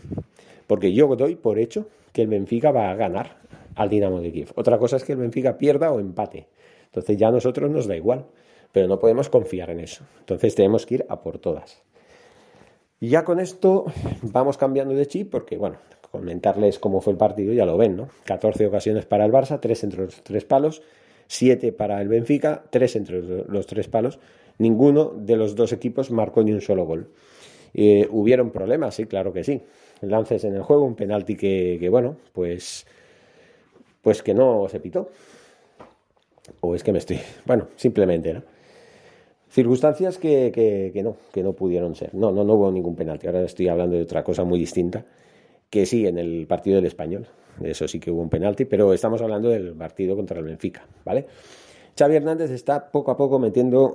Porque 0.66 0.92
yo 0.92 1.14
doy 1.16 1.36
por 1.36 1.58
hecho 1.58 1.86
que 2.12 2.22
el 2.22 2.28
Benfica 2.28 2.70
va 2.70 2.90
a 2.90 2.94
ganar 2.94 3.36
al 3.76 3.88
Dinamo 3.88 4.20
de 4.20 4.32
Kiev. 4.32 4.52
Otra 4.56 4.78
cosa 4.78 4.96
es 4.96 5.04
que 5.04 5.12
el 5.12 5.18
Benfica 5.18 5.56
pierda 5.56 5.92
o 5.92 6.00
empate. 6.00 6.48
Entonces 6.86 7.16
ya 7.16 7.28
a 7.28 7.30
nosotros 7.30 7.70
nos 7.70 7.86
da 7.86 7.96
igual, 7.96 8.26
pero 8.72 8.88
no 8.88 8.98
podemos 8.98 9.28
confiar 9.28 9.70
en 9.70 9.80
eso. 9.80 10.04
Entonces 10.20 10.54
tenemos 10.54 10.86
que 10.86 10.96
ir 10.96 11.06
a 11.08 11.20
por 11.20 11.38
todas. 11.38 11.82
Y 13.00 13.08
ya 13.10 13.24
con 13.24 13.40
esto 13.40 13.86
vamos 14.22 14.58
cambiando 14.58 14.94
de 14.94 15.06
chip 15.06 15.30
porque, 15.30 15.56
bueno, 15.56 15.76
comentarles 16.10 16.78
cómo 16.78 17.00
fue 17.00 17.12
el 17.12 17.18
partido, 17.18 17.52
ya 17.52 17.64
lo 17.64 17.76
ven, 17.76 17.96
¿no? 17.96 18.08
14 18.24 18.66
ocasiones 18.66 19.06
para 19.06 19.24
el 19.24 19.32
Barça, 19.32 19.60
3 19.60 19.84
entre 19.84 20.04
los 20.04 20.22
tres 20.22 20.44
palos, 20.44 20.82
7 21.26 21.72
para 21.72 22.00
el 22.00 22.08
Benfica, 22.08 22.64
3 22.70 22.96
entre 22.96 23.22
los 23.22 23.66
tres 23.66 23.88
palos. 23.88 24.18
Ninguno 24.58 25.12
de 25.14 25.36
los 25.36 25.54
dos 25.54 25.72
equipos 25.72 26.10
marcó 26.10 26.42
ni 26.42 26.52
un 26.52 26.60
solo 26.60 26.84
gol. 26.84 27.10
Eh, 27.74 28.08
¿Hubieron 28.10 28.50
problemas? 28.50 28.96
Sí, 28.96 29.06
claro 29.06 29.32
que 29.32 29.44
sí. 29.44 29.62
Lances 30.00 30.44
en 30.44 30.54
el 30.54 30.62
juego, 30.62 30.84
un 30.84 30.96
penalti 30.96 31.36
que, 31.36 31.76
que, 31.78 31.88
bueno, 31.88 32.16
pues, 32.32 32.86
pues 34.02 34.22
que 34.22 34.34
no 34.34 34.66
se 34.68 34.80
pitó. 34.80 35.10
O 36.60 36.74
es 36.74 36.82
que 36.82 36.92
me 36.92 36.98
estoy... 36.98 37.20
Bueno, 37.44 37.68
simplemente, 37.76 38.32
¿no? 38.32 38.42
Circunstancias 39.50 40.18
que, 40.18 40.52
que, 40.52 41.02
no, 41.02 41.16
que 41.32 41.42
no 41.42 41.52
pudieron 41.54 41.94
ser. 41.94 42.14
No, 42.14 42.30
no, 42.30 42.44
no 42.44 42.54
hubo 42.54 42.70
ningún 42.70 42.94
penalti. 42.94 43.26
Ahora 43.26 43.42
estoy 43.42 43.68
hablando 43.68 43.96
de 43.96 44.02
otra 44.02 44.22
cosa 44.22 44.44
muy 44.44 44.58
distinta, 44.58 45.04
que 45.70 45.86
sí, 45.86 46.06
en 46.06 46.18
el 46.18 46.46
partido 46.46 46.76
del 46.76 46.86
español. 46.86 47.26
Eso 47.62 47.88
sí 47.88 47.98
que 47.98 48.10
hubo 48.10 48.22
un 48.22 48.28
penalti, 48.28 48.66
pero 48.66 48.92
estamos 48.92 49.20
hablando 49.22 49.48
del 49.48 49.74
partido 49.74 50.14
contra 50.16 50.38
el 50.38 50.44
Benfica, 50.44 50.86
¿vale? 51.04 51.26
Xavi 51.98 52.16
Hernández 52.16 52.50
está 52.50 52.90
poco 52.90 53.10
a 53.10 53.16
poco 53.16 53.38
metiendo 53.38 53.94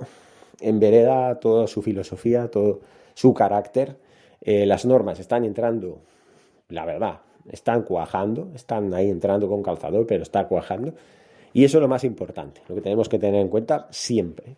en 0.60 0.78
vereda 0.78 1.38
toda 1.40 1.66
su 1.66 1.80
filosofía, 1.82 2.48
todo 2.48 2.80
su 3.14 3.32
carácter. 3.32 3.96
Eh, 4.40 4.66
las 4.66 4.84
normas 4.84 5.20
están 5.20 5.44
entrando, 5.44 6.00
la 6.68 6.84
verdad, 6.84 7.20
están 7.50 7.82
cuajando, 7.82 8.50
están 8.54 8.92
ahí 8.92 9.08
entrando 9.08 9.48
con 9.48 9.62
calzador, 9.62 10.06
pero 10.06 10.22
está 10.22 10.46
cuajando. 10.46 10.92
Y 11.52 11.64
eso 11.64 11.78
es 11.78 11.82
lo 11.82 11.88
más 11.88 12.04
importante, 12.04 12.60
lo 12.68 12.74
que 12.74 12.80
tenemos 12.80 13.08
que 13.08 13.18
tener 13.18 13.40
en 13.40 13.48
cuenta 13.48 13.86
siempre. 13.90 14.56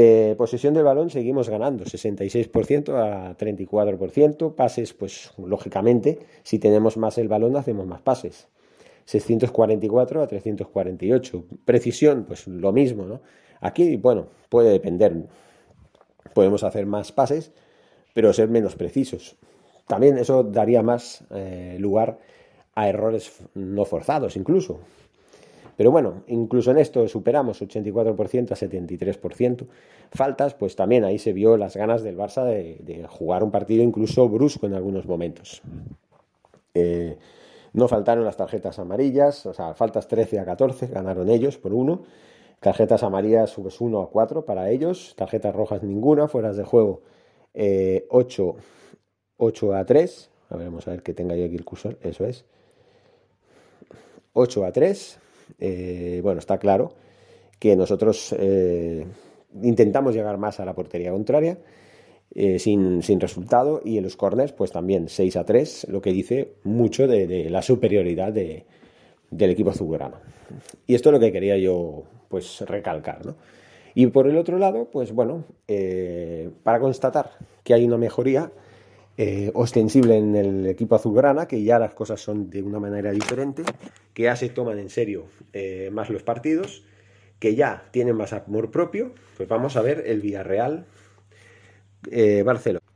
Eh, 0.00 0.36
posesión 0.38 0.74
del 0.74 0.84
balón 0.84 1.10
seguimos 1.10 1.48
ganando, 1.48 1.84
66% 1.84 2.94
a 2.94 3.36
34%. 3.36 4.54
Pases, 4.54 4.94
pues 4.94 5.32
lógicamente, 5.38 6.20
si 6.44 6.60
tenemos 6.60 6.96
más 6.96 7.18
el 7.18 7.26
balón 7.26 7.56
hacemos 7.56 7.84
más 7.84 8.00
pases. 8.00 8.46
644 9.06 10.22
a 10.22 10.28
348. 10.28 11.44
Precisión, 11.64 12.26
pues 12.28 12.46
lo 12.46 12.70
mismo, 12.70 13.06
¿no? 13.06 13.22
Aquí, 13.60 13.96
bueno, 13.96 14.28
puede 14.48 14.70
depender. 14.70 15.16
Podemos 16.32 16.62
hacer 16.62 16.86
más 16.86 17.10
pases, 17.10 17.50
pero 18.14 18.32
ser 18.32 18.48
menos 18.48 18.76
precisos. 18.76 19.34
También 19.88 20.16
eso 20.16 20.44
daría 20.44 20.80
más 20.80 21.24
eh, 21.34 21.76
lugar 21.80 22.20
a 22.76 22.88
errores 22.88 23.32
no 23.54 23.84
forzados, 23.84 24.36
incluso. 24.36 24.78
Pero 25.78 25.92
bueno, 25.92 26.24
incluso 26.26 26.72
en 26.72 26.78
esto 26.78 27.06
superamos 27.06 27.62
84% 27.62 28.50
a 28.50 28.56
73%. 28.56 29.66
Faltas, 30.10 30.54
pues 30.54 30.74
también 30.74 31.04
ahí 31.04 31.20
se 31.20 31.32
vio 31.32 31.56
las 31.56 31.76
ganas 31.76 32.02
del 32.02 32.16
Barça 32.16 32.44
de, 32.44 33.06
jugar 33.08 33.44
un 33.44 33.52
partido 33.52 33.84
incluso 33.84 34.28
brusco 34.28 34.66
en 34.66 34.74
algunos 34.74 35.06
momentos. 35.06 35.62
Eh, 36.74 37.16
no 37.74 37.86
faltaron 37.86 38.24
las 38.24 38.36
tarjetas 38.36 38.80
amarillas, 38.80 39.46
o 39.46 39.54
sea, 39.54 39.72
faltas 39.74 40.08
13 40.08 40.40
a 40.40 40.44
14, 40.44 40.88
ganaron 40.88 41.28
ellos 41.28 41.58
por 41.58 41.72
uno. 41.72 42.02
Tarjetas 42.58 43.04
amarillas 43.04 43.50
subes 43.50 43.80
1 43.80 44.00
a 44.00 44.10
4 44.10 44.44
para 44.44 44.70
ellos, 44.70 45.14
tarjetas 45.16 45.54
rojas 45.54 45.84
ninguna, 45.84 46.26
fueras 46.26 46.56
de 46.56 46.64
juego 46.64 47.02
8, 47.54 47.54
eh, 47.54 48.06
8 49.36 49.74
a 49.76 49.84
3. 49.84 50.30
A 50.50 50.56
ver, 50.56 50.66
vamos 50.66 50.88
a 50.88 50.90
ver 50.90 51.04
que 51.04 51.14
tenga 51.14 51.36
yo 51.36 51.44
aquí 51.44 51.54
el 51.54 51.64
cursor, 51.64 51.98
eso 52.02 52.24
es. 52.24 52.44
8 54.32 54.64
a 54.64 54.72
3. 54.72 55.20
Eh, 55.58 56.20
bueno, 56.22 56.38
está 56.38 56.58
claro 56.58 56.92
que 57.58 57.76
nosotros 57.76 58.34
eh, 58.38 59.04
intentamos 59.62 60.14
llegar 60.14 60.38
más 60.38 60.60
a 60.60 60.64
la 60.64 60.74
portería 60.74 61.10
contraria. 61.10 61.58
sin, 62.58 63.20
resultado 63.20 63.80
y 63.84 63.96
en 63.96 64.04
los 64.04 64.16
corners 64.16 64.52
pues 64.52 64.70
también 64.70 65.08
6 65.08 65.36
a 65.36 65.44
3 65.44 65.86
lo 65.88 66.00
que 66.00 66.12
dice 66.12 66.52
mucho 66.62 67.08
de, 67.08 67.48
la 67.50 67.62
superioridad 67.62 68.32
del 68.32 69.50
equipo 69.50 69.70
azulgrana 69.70 70.20
y 70.86 70.94
esto 70.94 71.08
es 71.08 71.14
lo 71.14 71.20
que 71.20 71.32
quería 71.32 71.56
yo 71.56 72.04
pues 72.28 72.60
recalcar 72.60 73.24
¿no? 73.24 73.34
y 73.94 74.06
por 74.08 74.28
el 74.28 74.36
otro 74.36 74.58
lado 74.58 74.88
pues 74.92 75.12
bueno 75.12 75.44
para 76.62 76.78
constatar 76.80 77.30
que 77.64 77.72
hay 77.72 77.86
una 77.86 77.96
mejoría 77.96 78.52
eh, 79.20 79.50
ostensible 79.52 80.16
en 80.16 80.36
el 80.36 80.66
equipo 80.68 80.94
azulgrana, 80.94 81.48
que 81.48 81.64
ya 81.64 81.80
las 81.80 81.92
cosas 81.92 82.20
son 82.20 82.48
de 82.50 82.62
una 82.62 82.78
manera 82.78 83.10
diferente, 83.10 83.64
que 84.14 84.22
ya 84.22 84.36
se 84.36 84.48
toman 84.48 84.78
en 84.78 84.90
serio 84.90 85.24
eh, 85.52 85.90
más 85.92 86.08
los 86.08 86.22
partidos, 86.22 86.84
que 87.40 87.56
ya 87.56 87.88
tienen 87.90 88.14
más 88.14 88.32
amor 88.32 88.70
propio, 88.70 89.10
pues 89.36 89.48
vamos 89.48 89.76
a 89.76 89.82
ver 89.82 90.04
el 90.06 90.20
Villarreal 90.20 90.86
eh, 92.12 92.44
Barcelona. 92.44 92.86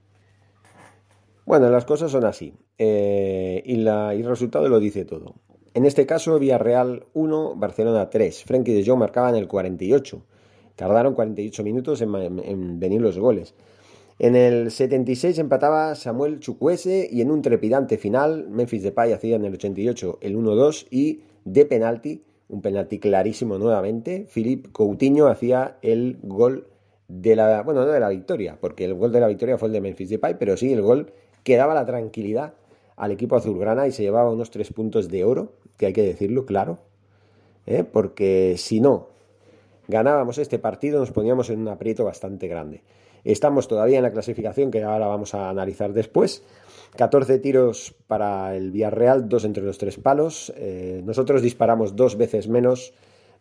Bueno, 1.44 1.68
las 1.70 1.84
cosas 1.84 2.12
son 2.12 2.24
así, 2.24 2.54
y, 2.78 3.76
la, 3.78 4.14
y 4.14 4.20
el 4.20 4.28
resultado 4.28 4.68
lo 4.68 4.78
dice 4.78 5.04
todo. 5.04 5.34
En 5.74 5.86
este 5.86 6.06
caso, 6.06 6.38
Villarreal 6.38 7.04
1, 7.14 7.56
Barcelona 7.56 8.10
3. 8.10 8.44
Frenkie 8.44 8.74
de 8.74 8.86
Jong 8.86 9.00
marcaba 9.00 9.30
en 9.30 9.34
el 9.34 9.48
48. 9.48 10.22
Tardaron 10.76 11.14
48 11.14 11.64
minutos 11.64 12.00
en 12.00 12.78
venir 12.78 13.00
los 13.00 13.18
goles. 13.18 13.56
En 14.22 14.36
el 14.36 14.70
76 14.70 15.36
empataba 15.40 15.96
Samuel 15.96 16.38
Chukwese 16.38 17.08
y 17.10 17.22
en 17.22 17.32
un 17.32 17.42
trepidante 17.42 17.98
final 17.98 18.46
Memphis 18.48 18.84
Depay 18.84 19.12
hacía 19.12 19.34
en 19.34 19.44
el 19.44 19.54
88 19.54 20.18
el 20.20 20.36
1-2 20.36 20.86
y 20.90 21.22
de 21.44 21.66
penalti, 21.66 22.22
un 22.48 22.62
penalti 22.62 23.00
clarísimo 23.00 23.58
nuevamente, 23.58 24.28
Philippe 24.32 24.70
Coutinho 24.70 25.26
hacía 25.26 25.76
el 25.82 26.20
gol 26.22 26.68
de 27.08 27.34
la, 27.34 27.62
bueno, 27.62 27.84
no 27.84 27.90
de 27.90 27.98
la 27.98 28.10
victoria, 28.10 28.58
porque 28.60 28.84
el 28.84 28.94
gol 28.94 29.10
de 29.10 29.18
la 29.18 29.26
victoria 29.26 29.58
fue 29.58 29.66
el 29.66 29.72
de 29.72 29.80
Memphis 29.80 30.10
Depay, 30.10 30.38
pero 30.38 30.56
sí 30.56 30.72
el 30.72 30.82
gol 30.82 31.12
que 31.42 31.56
daba 31.56 31.74
la 31.74 31.84
tranquilidad 31.84 32.54
al 32.94 33.10
equipo 33.10 33.34
azulgrana 33.34 33.88
y 33.88 33.90
se 33.90 34.04
llevaba 34.04 34.30
unos 34.30 34.52
tres 34.52 34.72
puntos 34.72 35.08
de 35.08 35.24
oro, 35.24 35.54
que 35.76 35.86
hay 35.86 35.92
que 35.92 36.02
decirlo 36.02 36.46
claro, 36.46 36.78
¿eh? 37.66 37.82
porque 37.82 38.54
si 38.56 38.78
no 38.78 39.08
ganábamos 39.88 40.38
este 40.38 40.60
partido 40.60 41.00
nos 41.00 41.10
poníamos 41.10 41.50
en 41.50 41.58
un 41.58 41.66
aprieto 41.66 42.04
bastante 42.04 42.46
grande. 42.46 42.82
Estamos 43.24 43.68
todavía 43.68 43.98
en 43.98 44.02
la 44.02 44.10
clasificación 44.10 44.70
que 44.70 44.82
ahora 44.82 45.06
vamos 45.06 45.34
a 45.34 45.50
analizar 45.50 45.92
después. 45.92 46.42
14 46.96 47.38
tiros 47.38 47.94
para 48.06 48.56
el 48.56 48.70
Villarreal, 48.70 49.28
dos 49.28 49.44
entre 49.44 49.62
los 49.62 49.78
tres 49.78 49.96
palos. 49.96 50.52
Eh, 50.56 51.02
nosotros 51.04 51.40
disparamos 51.40 51.96
dos 51.96 52.16
veces 52.16 52.48
menos, 52.48 52.92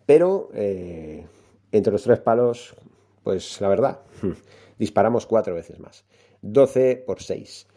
pero 0.05 0.49
eh, 0.53 1.25
entre 1.71 1.91
los 1.91 2.03
tres 2.03 2.19
palos, 2.19 2.75
pues 3.23 3.59
la 3.59 3.67
verdad, 3.69 3.99
disparamos 4.79 5.25
cuatro 5.25 5.55
veces 5.55 5.79
más. 5.79 6.05
12 6.41 7.03
por 7.05 7.21
6. 7.21 7.67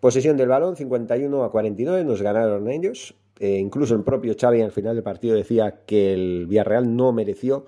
Posesión 0.00 0.36
del 0.36 0.48
balón, 0.48 0.76
51 0.76 1.44
a 1.44 1.50
49, 1.50 2.04
nos 2.04 2.22
ganaron 2.22 2.68
ellos. 2.68 3.14
Eh, 3.40 3.58
incluso 3.58 3.94
el 3.94 4.04
propio 4.04 4.34
Xavi 4.38 4.62
al 4.62 4.70
final 4.70 4.94
del 4.94 5.02
partido 5.02 5.34
decía 5.34 5.80
que 5.86 6.12
el 6.12 6.46
Villarreal 6.46 6.94
no 6.94 7.12
mereció, 7.12 7.66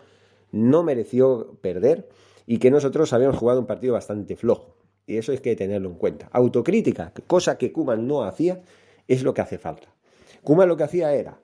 no 0.52 0.82
mereció 0.82 1.56
perder 1.60 2.08
y 2.46 2.58
que 2.58 2.70
nosotros 2.70 3.12
habíamos 3.12 3.36
jugado 3.36 3.60
un 3.60 3.66
partido 3.66 3.94
bastante 3.94 4.36
flojo. 4.36 4.76
Y 5.06 5.18
eso 5.18 5.32
hay 5.32 5.38
que 5.38 5.56
tenerlo 5.56 5.88
en 5.88 5.96
cuenta. 5.96 6.28
Autocrítica, 6.32 7.12
cosa 7.26 7.58
que 7.58 7.72
Kuman 7.72 8.06
no 8.06 8.24
hacía, 8.24 8.62
es 9.06 9.22
lo 9.22 9.34
que 9.34 9.40
hace 9.40 9.58
falta. 9.58 9.88
Kuman 10.42 10.68
lo 10.68 10.76
que 10.76 10.84
hacía 10.84 11.12
era, 11.12 11.38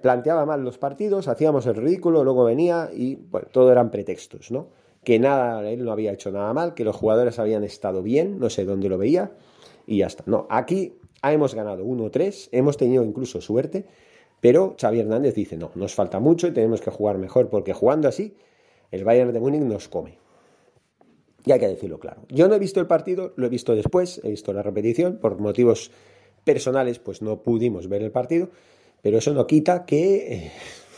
planteaba 0.00 0.46
mal 0.46 0.62
los 0.62 0.78
partidos, 0.78 1.28
hacíamos 1.28 1.66
el 1.66 1.76
ridículo, 1.76 2.24
luego 2.24 2.44
venía 2.44 2.90
y, 2.92 3.16
bueno, 3.16 3.48
todo 3.50 3.72
eran 3.72 3.90
pretextos, 3.90 4.50
¿no? 4.50 4.68
Que 5.02 5.18
nada, 5.18 5.68
él 5.70 5.84
no 5.84 5.92
había 5.92 6.12
hecho 6.12 6.30
nada 6.30 6.52
mal, 6.52 6.74
que 6.74 6.84
los 6.84 6.96
jugadores 6.96 7.38
habían 7.38 7.64
estado 7.64 8.02
bien, 8.02 8.38
no 8.38 8.50
sé 8.50 8.64
dónde 8.64 8.88
lo 8.88 8.98
veía, 8.98 9.32
y 9.86 9.98
ya 9.98 10.06
está. 10.06 10.24
No, 10.26 10.46
aquí 10.50 10.98
hemos 11.22 11.54
ganado 11.54 11.84
1-3, 11.84 12.48
hemos 12.52 12.76
tenido 12.76 13.04
incluso 13.04 13.40
suerte, 13.40 13.86
pero 14.40 14.76
Xavi 14.80 15.00
Hernández 15.00 15.34
dice, 15.34 15.56
no, 15.56 15.70
nos 15.74 15.94
falta 15.94 16.20
mucho 16.20 16.48
y 16.48 16.52
tenemos 16.52 16.80
que 16.80 16.90
jugar 16.90 17.18
mejor, 17.18 17.48
porque 17.48 17.72
jugando 17.72 18.08
así, 18.08 18.36
el 18.90 19.04
Bayern 19.04 19.32
de 19.32 19.40
Múnich 19.40 19.62
nos 19.62 19.88
come. 19.88 20.18
Y 21.46 21.52
hay 21.52 21.60
que 21.60 21.68
decirlo 21.68 21.98
claro. 21.98 22.22
Yo 22.28 22.48
no 22.48 22.54
he 22.54 22.58
visto 22.58 22.80
el 22.80 22.86
partido, 22.86 23.32
lo 23.36 23.46
he 23.46 23.50
visto 23.50 23.74
después, 23.74 24.20
he 24.24 24.30
visto 24.30 24.52
la 24.52 24.62
repetición, 24.62 25.18
por 25.18 25.38
motivos 25.38 25.90
personales, 26.44 26.98
pues 26.98 27.22
no 27.22 27.42
pudimos 27.42 27.88
ver 27.88 28.02
el 28.02 28.10
partido, 28.10 28.48
pero 29.02 29.18
eso 29.18 29.34
no 29.34 29.46
quita 29.46 29.84
que, 29.84 30.32
eh, 30.32 30.52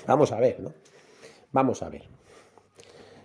vamos 0.06 0.32
a 0.32 0.40
ver, 0.40 0.60
¿no? 0.60 0.72
Vamos 1.52 1.82
a 1.82 1.88
ver. 1.88 2.02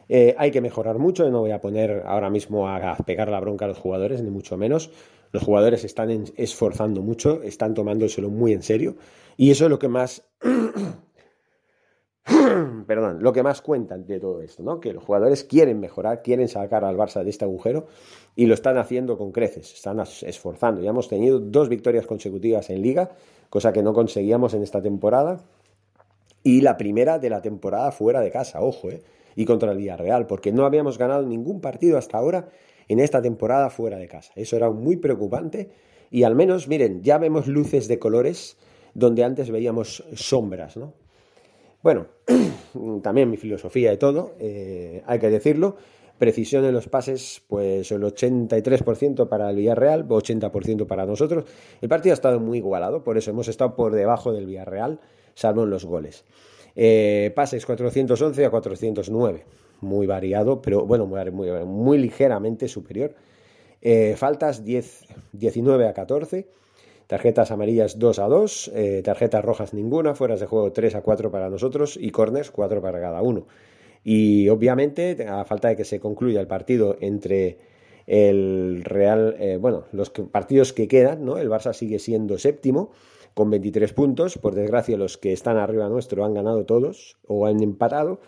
Eh, 0.10 0.36
hay 0.38 0.52
que 0.52 0.62
mejorar 0.62 0.98
mucho, 0.98 1.30
no 1.30 1.40
voy 1.40 1.52
a 1.52 1.62
poner 1.62 2.04
ahora 2.06 2.30
mismo 2.30 2.68
a 2.68 2.98
pegar 2.98 3.30
la 3.30 3.40
bronca 3.40 3.66
a 3.66 3.68
los 3.68 3.78
jugadores, 3.78 4.22
ni 4.22 4.30
mucho 4.30 4.58
menos. 4.58 4.92
Los 5.32 5.44
jugadores 5.44 5.86
están 5.86 6.26
esforzando 6.36 7.02
mucho, 7.02 7.42
están 7.44 7.74
tomándoselo 7.74 8.30
muy 8.30 8.52
en 8.52 8.64
serio, 8.64 8.96
y 9.38 9.52
eso 9.52 9.66
es 9.66 9.70
lo 9.70 9.80
que 9.80 9.88
más 9.88 10.24
perdón, 12.88 13.24
lo 13.24 13.34
que 13.34 13.44
más 13.44 13.62
cuentan 13.62 14.06
de 14.06 14.20
todo 14.20 14.42
esto, 14.42 14.64
¿no? 14.64 14.80
Que 14.80 14.94
los 14.94 15.04
jugadores 15.04 15.44
quieren 15.44 15.80
mejorar, 15.80 16.22
quieren 16.22 16.48
sacar 16.48 16.86
al 16.86 16.98
Barça 16.98 17.24
de 17.24 17.30
este 17.30 17.46
agujero 17.46 17.88
y 18.36 18.46
lo 18.46 18.54
están 18.54 18.78
haciendo 18.78 19.18
con 19.18 19.32
creces, 19.32 19.74
están 19.74 20.00
esforzando. 20.00 20.82
Ya 20.82 20.92
hemos 20.92 21.08
tenido 21.08 21.40
dos 21.40 21.70
victorias 21.70 22.06
consecutivas 22.06 22.70
en 22.70 22.82
liga, 22.82 23.10
cosa 23.50 23.74
que 23.74 23.84
no 23.84 23.94
conseguíamos 23.94 24.54
en 24.54 24.64
esta 24.64 24.82
temporada. 24.82 25.44
Y 26.44 26.62
la 26.62 26.78
primera 26.78 27.20
de 27.20 27.30
la 27.30 27.42
temporada 27.42 27.92
fuera 27.92 28.22
de 28.22 28.32
casa, 28.32 28.62
ojo, 28.62 28.90
¿eh? 28.90 29.02
Y 29.36 29.46
contra 29.46 29.72
el 29.72 29.78
Villarreal, 29.78 30.28
porque 30.28 30.52
no 30.52 30.66
habíamos 30.66 30.98
ganado 30.98 31.26
ningún 31.26 31.62
partido 31.62 31.98
hasta 31.98 32.18
ahora 32.18 32.50
en 32.88 33.00
esta 33.00 33.22
temporada 33.22 33.70
fuera 33.70 33.98
de 33.98 34.08
casa. 34.08 34.34
Eso 34.36 34.58
era 34.58 34.70
muy 34.70 34.98
preocupante 34.98 35.70
y 36.10 36.24
al 36.24 36.36
menos, 36.36 36.68
miren, 36.68 37.02
ya 37.02 37.18
vemos 37.18 37.48
luces 37.48 37.88
de 37.88 37.98
colores 37.98 38.58
donde 38.94 39.24
antes 39.24 39.50
veíamos 39.50 40.04
sombras, 40.14 40.76
¿no? 40.76 40.94
Bueno, 41.84 42.08
también 43.02 43.30
mi 43.30 43.38
filosofía 43.38 43.90
de 43.90 43.98
todo, 43.98 44.34
eh, 44.40 45.02
hay 45.06 45.20
que 45.20 45.30
decirlo. 45.30 45.78
Precisión 46.20 46.64
en 46.66 46.74
los 46.74 46.88
pases, 46.88 47.42
pues 47.48 47.92
el 47.92 48.04
83% 48.04 49.28
para 49.28 49.50
el 49.50 49.56
Villarreal, 49.56 50.08
80% 50.08 50.86
para 50.86 51.08
nosotros. 51.08 51.46
El 51.82 51.90
partido 51.90 52.14
ha 52.14 52.16
estado 52.16 52.40
muy 52.40 52.60
igualado, 52.60 53.04
por 53.04 53.18
eso 53.18 53.32
hemos 53.32 53.48
estado 53.48 53.76
por 53.76 53.96
debajo 53.96 54.32
del 54.32 54.46
Villarreal, 54.46 55.00
salvo 55.34 55.64
en 55.64 55.72
los 55.72 55.84
goles. 55.84 56.24
Eh, 56.76 57.32
pases 57.36 57.66
411 57.66 58.46
a 58.46 58.52
409, 58.52 59.46
muy 59.82 60.06
variado, 60.06 60.62
pero 60.62 60.86
bueno, 60.86 61.08
muy, 61.08 61.98
ligeramente 61.98 62.68
superior. 62.68 63.16
Eh, 63.82 64.14
faltas 64.16 64.64
10, 64.64 65.06
19 65.34 65.88
a 65.88 65.94
14 65.94 66.48
Tarjetas 67.12 67.52
amarillas 67.52 68.00
2 68.00 68.20
a 68.20 68.28
2, 68.30 68.72
eh, 68.74 69.02
tarjetas 69.04 69.44
rojas 69.44 69.74
ninguna, 69.74 70.16
fueras 70.16 70.40
de 70.40 70.46
juego 70.46 70.72
3 70.72 70.96
a 70.96 71.02
4 71.02 71.30
para 71.30 71.50
nosotros 71.50 72.00
y 72.00 72.10
corners 72.12 72.52
4 72.52 72.82
para 72.82 73.02
cada 73.02 73.22
uno. 73.22 73.48
Y 74.02 74.48
obviamente, 74.48 75.28
a 75.28 75.44
falta 75.44 75.68
de 75.68 75.76
que 75.76 75.84
se 75.84 76.00
concluya 76.00 76.40
el 76.40 76.48
partido 76.48 76.96
entre 77.02 77.58
el 78.08 78.84
Real, 78.86 79.36
eh, 79.40 79.58
bueno, 79.60 79.84
los 79.92 80.10
partidos 80.10 80.72
que 80.72 80.88
quedan, 80.88 81.26
¿no? 81.26 81.38
El 81.38 81.50
Barça 81.50 81.74
sigue 81.74 82.00
siendo 82.00 82.38
séptimo 82.38 82.92
con 83.34 83.50
23 83.50 83.92
puntos. 83.92 84.38
Por 84.38 84.56
desgracia, 84.56 84.96
los 84.96 85.18
que 85.18 85.34
están 85.34 85.58
arriba 85.58 85.90
nuestro 85.90 86.24
han 86.24 86.34
ganado 86.34 86.64
todos 86.64 87.18
o 87.28 87.46
han 87.46 87.62
empatado 87.62 88.22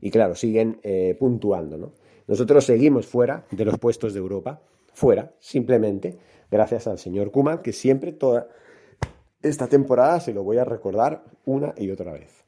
y, 0.00 0.10
claro, 0.10 0.34
siguen 0.34 0.80
eh, 0.82 1.14
puntuando, 1.20 1.76
¿no? 1.76 1.92
Nosotros 2.26 2.64
seguimos 2.64 3.04
fuera 3.04 3.44
de 3.50 3.66
los 3.66 3.78
puestos 3.78 4.14
de 4.14 4.20
Europa, 4.20 4.62
fuera, 4.94 5.34
simplemente 5.40 6.16
gracias 6.50 6.86
al 6.86 6.98
señor 6.98 7.30
Kuman, 7.30 7.62
que 7.62 7.72
siempre 7.72 8.12
toda 8.12 8.48
esta 9.42 9.68
temporada 9.68 10.20
se 10.20 10.34
lo 10.34 10.44
voy 10.44 10.58
a 10.58 10.64
recordar 10.64 11.24
una 11.44 11.74
y 11.76 11.90
otra 11.90 12.12
vez. 12.12 12.44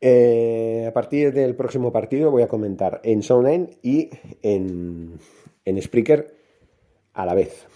Eh, 0.00 0.84
a 0.88 0.92
partir 0.92 1.32
del 1.32 1.56
próximo 1.56 1.90
partido 1.90 2.30
voy 2.30 2.42
a 2.42 2.48
comentar 2.48 3.00
en 3.02 3.22
Sonen 3.22 3.70
y 3.82 4.10
en, 4.42 5.18
en 5.64 5.82
Spreaker 5.82 6.34
a 7.14 7.24
la 7.24 7.34
vez. 7.34 7.66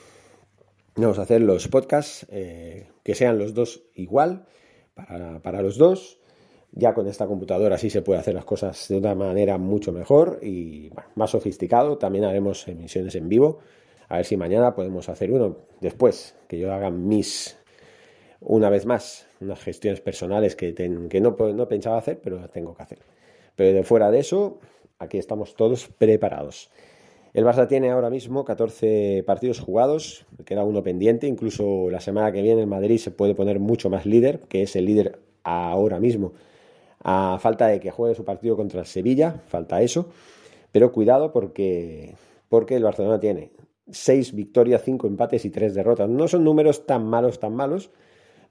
Vamos 0.96 1.18
a 1.18 1.22
hacer 1.22 1.40
los 1.40 1.68
podcasts 1.68 2.26
eh, 2.30 2.88
que 3.02 3.14
sean 3.14 3.38
los 3.38 3.54
dos 3.54 3.84
igual 3.94 4.44
para, 4.94 5.40
para, 5.40 5.62
los 5.62 5.78
dos. 5.78 6.18
Ya 6.72 6.94
con 6.94 7.06
esta 7.06 7.26
computadora 7.26 7.78
sí 7.78 7.90
se 7.90 8.02
puede 8.02 8.20
hacer 8.20 8.34
las 8.34 8.44
cosas 8.44 8.86
de 8.88 8.98
una 8.98 9.14
manera 9.14 9.56
mucho 9.56 9.92
mejor 9.92 10.40
y 10.42 10.90
más 11.14 11.30
sofisticado. 11.30 11.96
También 11.96 12.24
haremos 12.24 12.68
emisiones 12.68 13.14
en 13.14 13.28
vivo 13.28 13.60
a 14.10 14.16
ver 14.16 14.26
si 14.26 14.36
mañana 14.36 14.74
podemos 14.74 15.08
hacer 15.08 15.30
uno. 15.30 15.56
Después, 15.80 16.34
que 16.48 16.58
yo 16.58 16.72
haga 16.72 16.90
mis, 16.90 17.56
una 18.40 18.68
vez 18.68 18.84
más, 18.84 19.28
unas 19.40 19.62
gestiones 19.62 20.00
personales 20.00 20.56
que, 20.56 20.74
que 20.74 21.20
no, 21.20 21.36
no 21.54 21.68
pensaba 21.68 21.96
hacer, 21.96 22.20
pero 22.20 22.48
tengo 22.48 22.74
que 22.74 22.82
hacer. 22.82 22.98
Pero 23.54 23.72
de 23.72 23.84
fuera 23.84 24.10
de 24.10 24.18
eso, 24.18 24.58
aquí 24.98 25.16
estamos 25.16 25.54
todos 25.54 25.86
preparados. 25.86 26.70
El 27.34 27.44
Barça 27.44 27.68
tiene 27.68 27.90
ahora 27.90 28.10
mismo 28.10 28.44
14 28.44 29.22
partidos 29.24 29.60
jugados, 29.60 30.26
queda 30.44 30.64
uno 30.64 30.82
pendiente, 30.82 31.28
incluso 31.28 31.88
la 31.88 32.00
semana 32.00 32.32
que 32.32 32.42
viene 32.42 32.62
en 32.62 32.68
Madrid 32.68 32.98
se 32.98 33.12
puede 33.12 33.36
poner 33.36 33.60
mucho 33.60 33.90
más 33.90 34.06
líder, 34.06 34.40
que 34.40 34.62
es 34.62 34.74
el 34.74 34.86
líder 34.86 35.20
ahora 35.44 36.00
mismo, 36.00 36.32
a 37.04 37.38
falta 37.40 37.68
de 37.68 37.78
que 37.78 37.92
juegue 37.92 38.16
su 38.16 38.24
partido 38.24 38.56
contra 38.56 38.80
el 38.80 38.86
Sevilla, 38.86 39.40
falta 39.46 39.80
eso, 39.82 40.08
pero 40.72 40.90
cuidado 40.90 41.30
porque, 41.30 42.16
porque 42.48 42.74
el 42.74 42.82
Barcelona 42.82 43.20
tiene 43.20 43.52
6 43.92 44.34
victorias, 44.34 44.82
5 44.84 45.06
empates 45.06 45.44
y 45.44 45.50
3 45.50 45.74
derrotas. 45.74 46.08
No 46.08 46.28
son 46.28 46.44
números 46.44 46.86
tan 46.86 47.06
malos, 47.06 47.40
tan 47.40 47.54
malos, 47.54 47.90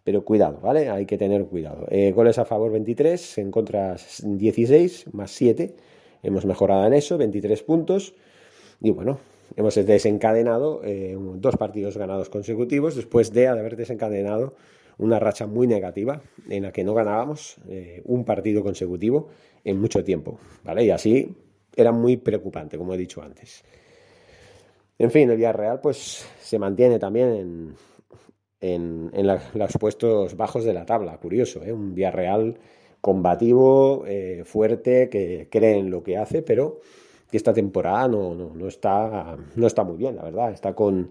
pero 0.03 0.23
cuidado, 0.23 0.59
¿vale? 0.61 0.89
Hay 0.89 1.05
que 1.05 1.17
tener 1.17 1.45
cuidado. 1.45 1.85
Eh, 1.89 2.11
goles 2.11 2.37
a 2.37 2.45
favor 2.45 2.71
23, 2.71 3.37
en 3.39 3.51
contra 3.51 3.95
16, 4.23 5.13
más 5.13 5.31
7. 5.31 5.75
Hemos 6.23 6.45
mejorado 6.45 6.85
en 6.87 6.93
eso, 6.93 7.17
23 7.17 7.63
puntos. 7.63 8.13
Y 8.81 8.91
bueno, 8.91 9.19
hemos 9.55 9.75
desencadenado 9.75 10.81
eh, 10.83 11.17
dos 11.35 11.57
partidos 11.57 11.97
ganados 11.97 12.29
consecutivos 12.29 12.95
después 12.95 13.33
de 13.33 13.47
haber 13.47 13.75
desencadenado 13.75 14.55
una 14.97 15.19
racha 15.19 15.47
muy 15.47 15.65
negativa 15.65 16.21
en 16.49 16.63
la 16.63 16.71
que 16.71 16.83
no 16.83 16.93
ganábamos 16.93 17.57
eh, 17.67 18.01
un 18.05 18.25
partido 18.25 18.63
consecutivo 18.63 19.29
en 19.63 19.79
mucho 19.79 20.03
tiempo, 20.03 20.39
¿vale? 20.63 20.83
Y 20.85 20.91
así 20.91 21.35
era 21.75 21.91
muy 21.91 22.17
preocupante, 22.17 22.77
como 22.77 22.93
he 22.93 22.97
dicho 22.97 23.21
antes. 23.21 23.63
En 24.99 25.11
fin, 25.11 25.29
el 25.29 25.37
Villarreal 25.37 25.79
pues 25.81 26.25
se 26.41 26.59
mantiene 26.59 26.99
también 26.99 27.75
en, 28.61 29.09
en, 29.13 29.27
los 29.27 29.77
puestos 29.79 30.35
bajos 30.35 30.65
de 30.65 30.73
la 30.73 30.85
tabla. 30.85 31.17
Curioso, 31.17 31.63
¿eh? 31.63 31.71
un 31.71 31.95
Villarreal 31.95 32.59
combativo, 33.01 34.03
eh, 34.05 34.43
fuerte, 34.45 35.09
que 35.09 35.47
cree 35.49 35.77
en 35.77 35.89
lo 35.89 36.03
que 36.03 36.17
hace, 36.17 36.41
pero 36.41 36.81
que 37.31 37.37
esta 37.37 37.53
temporada 37.53 38.07
no, 38.07 38.33
no, 38.33 38.67
está, 38.67 39.37
no 39.55 39.67
está 39.67 39.83
muy 39.83 39.97
bien, 39.97 40.15
la 40.15 40.23
verdad. 40.23 40.51
Está 40.51 40.73
con 40.73 41.09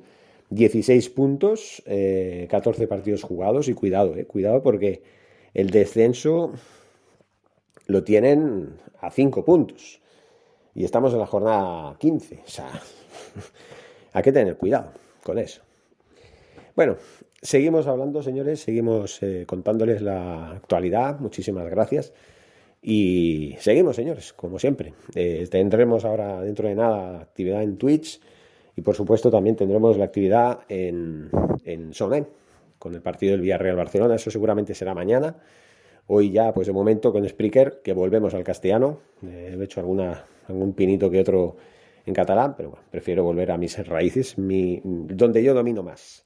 16 0.50 1.08
puntos, 1.10 1.82
14 1.84 1.86
eh, 1.86 2.86
partidos 2.86 3.22
jugados 3.22 3.68
y 3.68 3.74
cuidado, 3.74 4.16
eh, 4.16 4.26
cuidado 4.26 4.62
porque 4.62 5.02
el 5.54 5.70
descenso 5.70 6.52
lo 7.86 8.04
tienen 8.04 8.76
a 9.00 9.10
5 9.10 9.44
puntos. 9.44 10.00
Y 10.74 10.84
estamos 10.84 11.12
en 11.12 11.20
la 11.20 11.26
jornada 11.26 11.96
15. 11.98 12.42
O 12.46 12.50
sea, 12.50 12.70
hay 14.12 14.22
que 14.22 14.32
tener 14.32 14.56
cuidado 14.56 14.92
con 15.22 15.38
eso. 15.38 15.62
Bueno, 16.74 16.96
seguimos 17.42 17.86
hablando, 17.86 18.22
señores, 18.22 18.60
seguimos 18.60 19.22
eh, 19.22 19.44
contándoles 19.46 20.00
la 20.00 20.52
actualidad. 20.52 21.18
Muchísimas 21.18 21.68
gracias. 21.68 22.12
Y 22.80 23.56
seguimos, 23.58 23.96
señores, 23.96 24.32
como 24.32 24.58
siempre. 24.58 24.94
Eh, 25.14 25.46
tendremos 25.50 26.04
ahora, 26.04 26.40
dentro 26.40 26.68
de 26.68 26.74
nada, 26.74 27.20
actividad 27.20 27.62
en 27.62 27.76
Twitch. 27.76 28.20
Y 28.76 28.82
por 28.82 28.94
supuesto 28.94 29.30
también 29.30 29.56
tendremos 29.56 29.96
la 29.96 30.04
actividad 30.04 30.60
en, 30.68 31.30
en 31.64 31.90
con 32.78 32.94
el 32.94 33.02
partido 33.02 33.32
del 33.32 33.40
Villarreal-Barcelona. 33.40 34.14
Eso 34.14 34.30
seguramente 34.30 34.74
será 34.74 34.94
mañana. 34.94 35.34
Hoy 36.06 36.30
ya, 36.30 36.54
pues 36.54 36.68
de 36.68 36.72
momento 36.72 37.12
con 37.12 37.28
Spreaker, 37.28 37.80
que 37.82 37.92
volvemos 37.92 38.34
al 38.34 38.44
castellano. 38.44 39.00
Eh, 39.22 39.56
he 39.58 39.64
hecho 39.64 39.80
alguna, 39.80 40.24
algún 40.46 40.74
pinito 40.74 41.10
que 41.10 41.20
otro 41.20 41.56
en 42.08 42.14
catalán, 42.14 42.54
pero 42.56 42.70
bueno, 42.70 42.84
prefiero 42.90 43.22
volver 43.22 43.50
a 43.50 43.58
mis 43.58 43.78
raíces, 43.86 44.38
mi, 44.38 44.80
donde 44.82 45.42
yo 45.42 45.54
domino 45.54 45.82
más. 45.82 46.24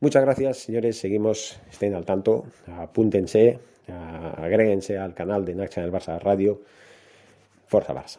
Muchas 0.00 0.22
gracias, 0.22 0.58
señores. 0.58 0.98
Seguimos, 0.98 1.58
estén 1.70 1.94
al 1.94 2.04
tanto, 2.04 2.44
apúntense, 2.66 3.58
agréguense 4.36 4.98
al 4.98 5.14
canal 5.14 5.44
de 5.44 5.54
Nacha 5.54 5.80
del 5.80 5.92
Barça 5.92 6.20
Radio. 6.20 6.60
Forza 7.66 7.94
Barça. 7.94 8.18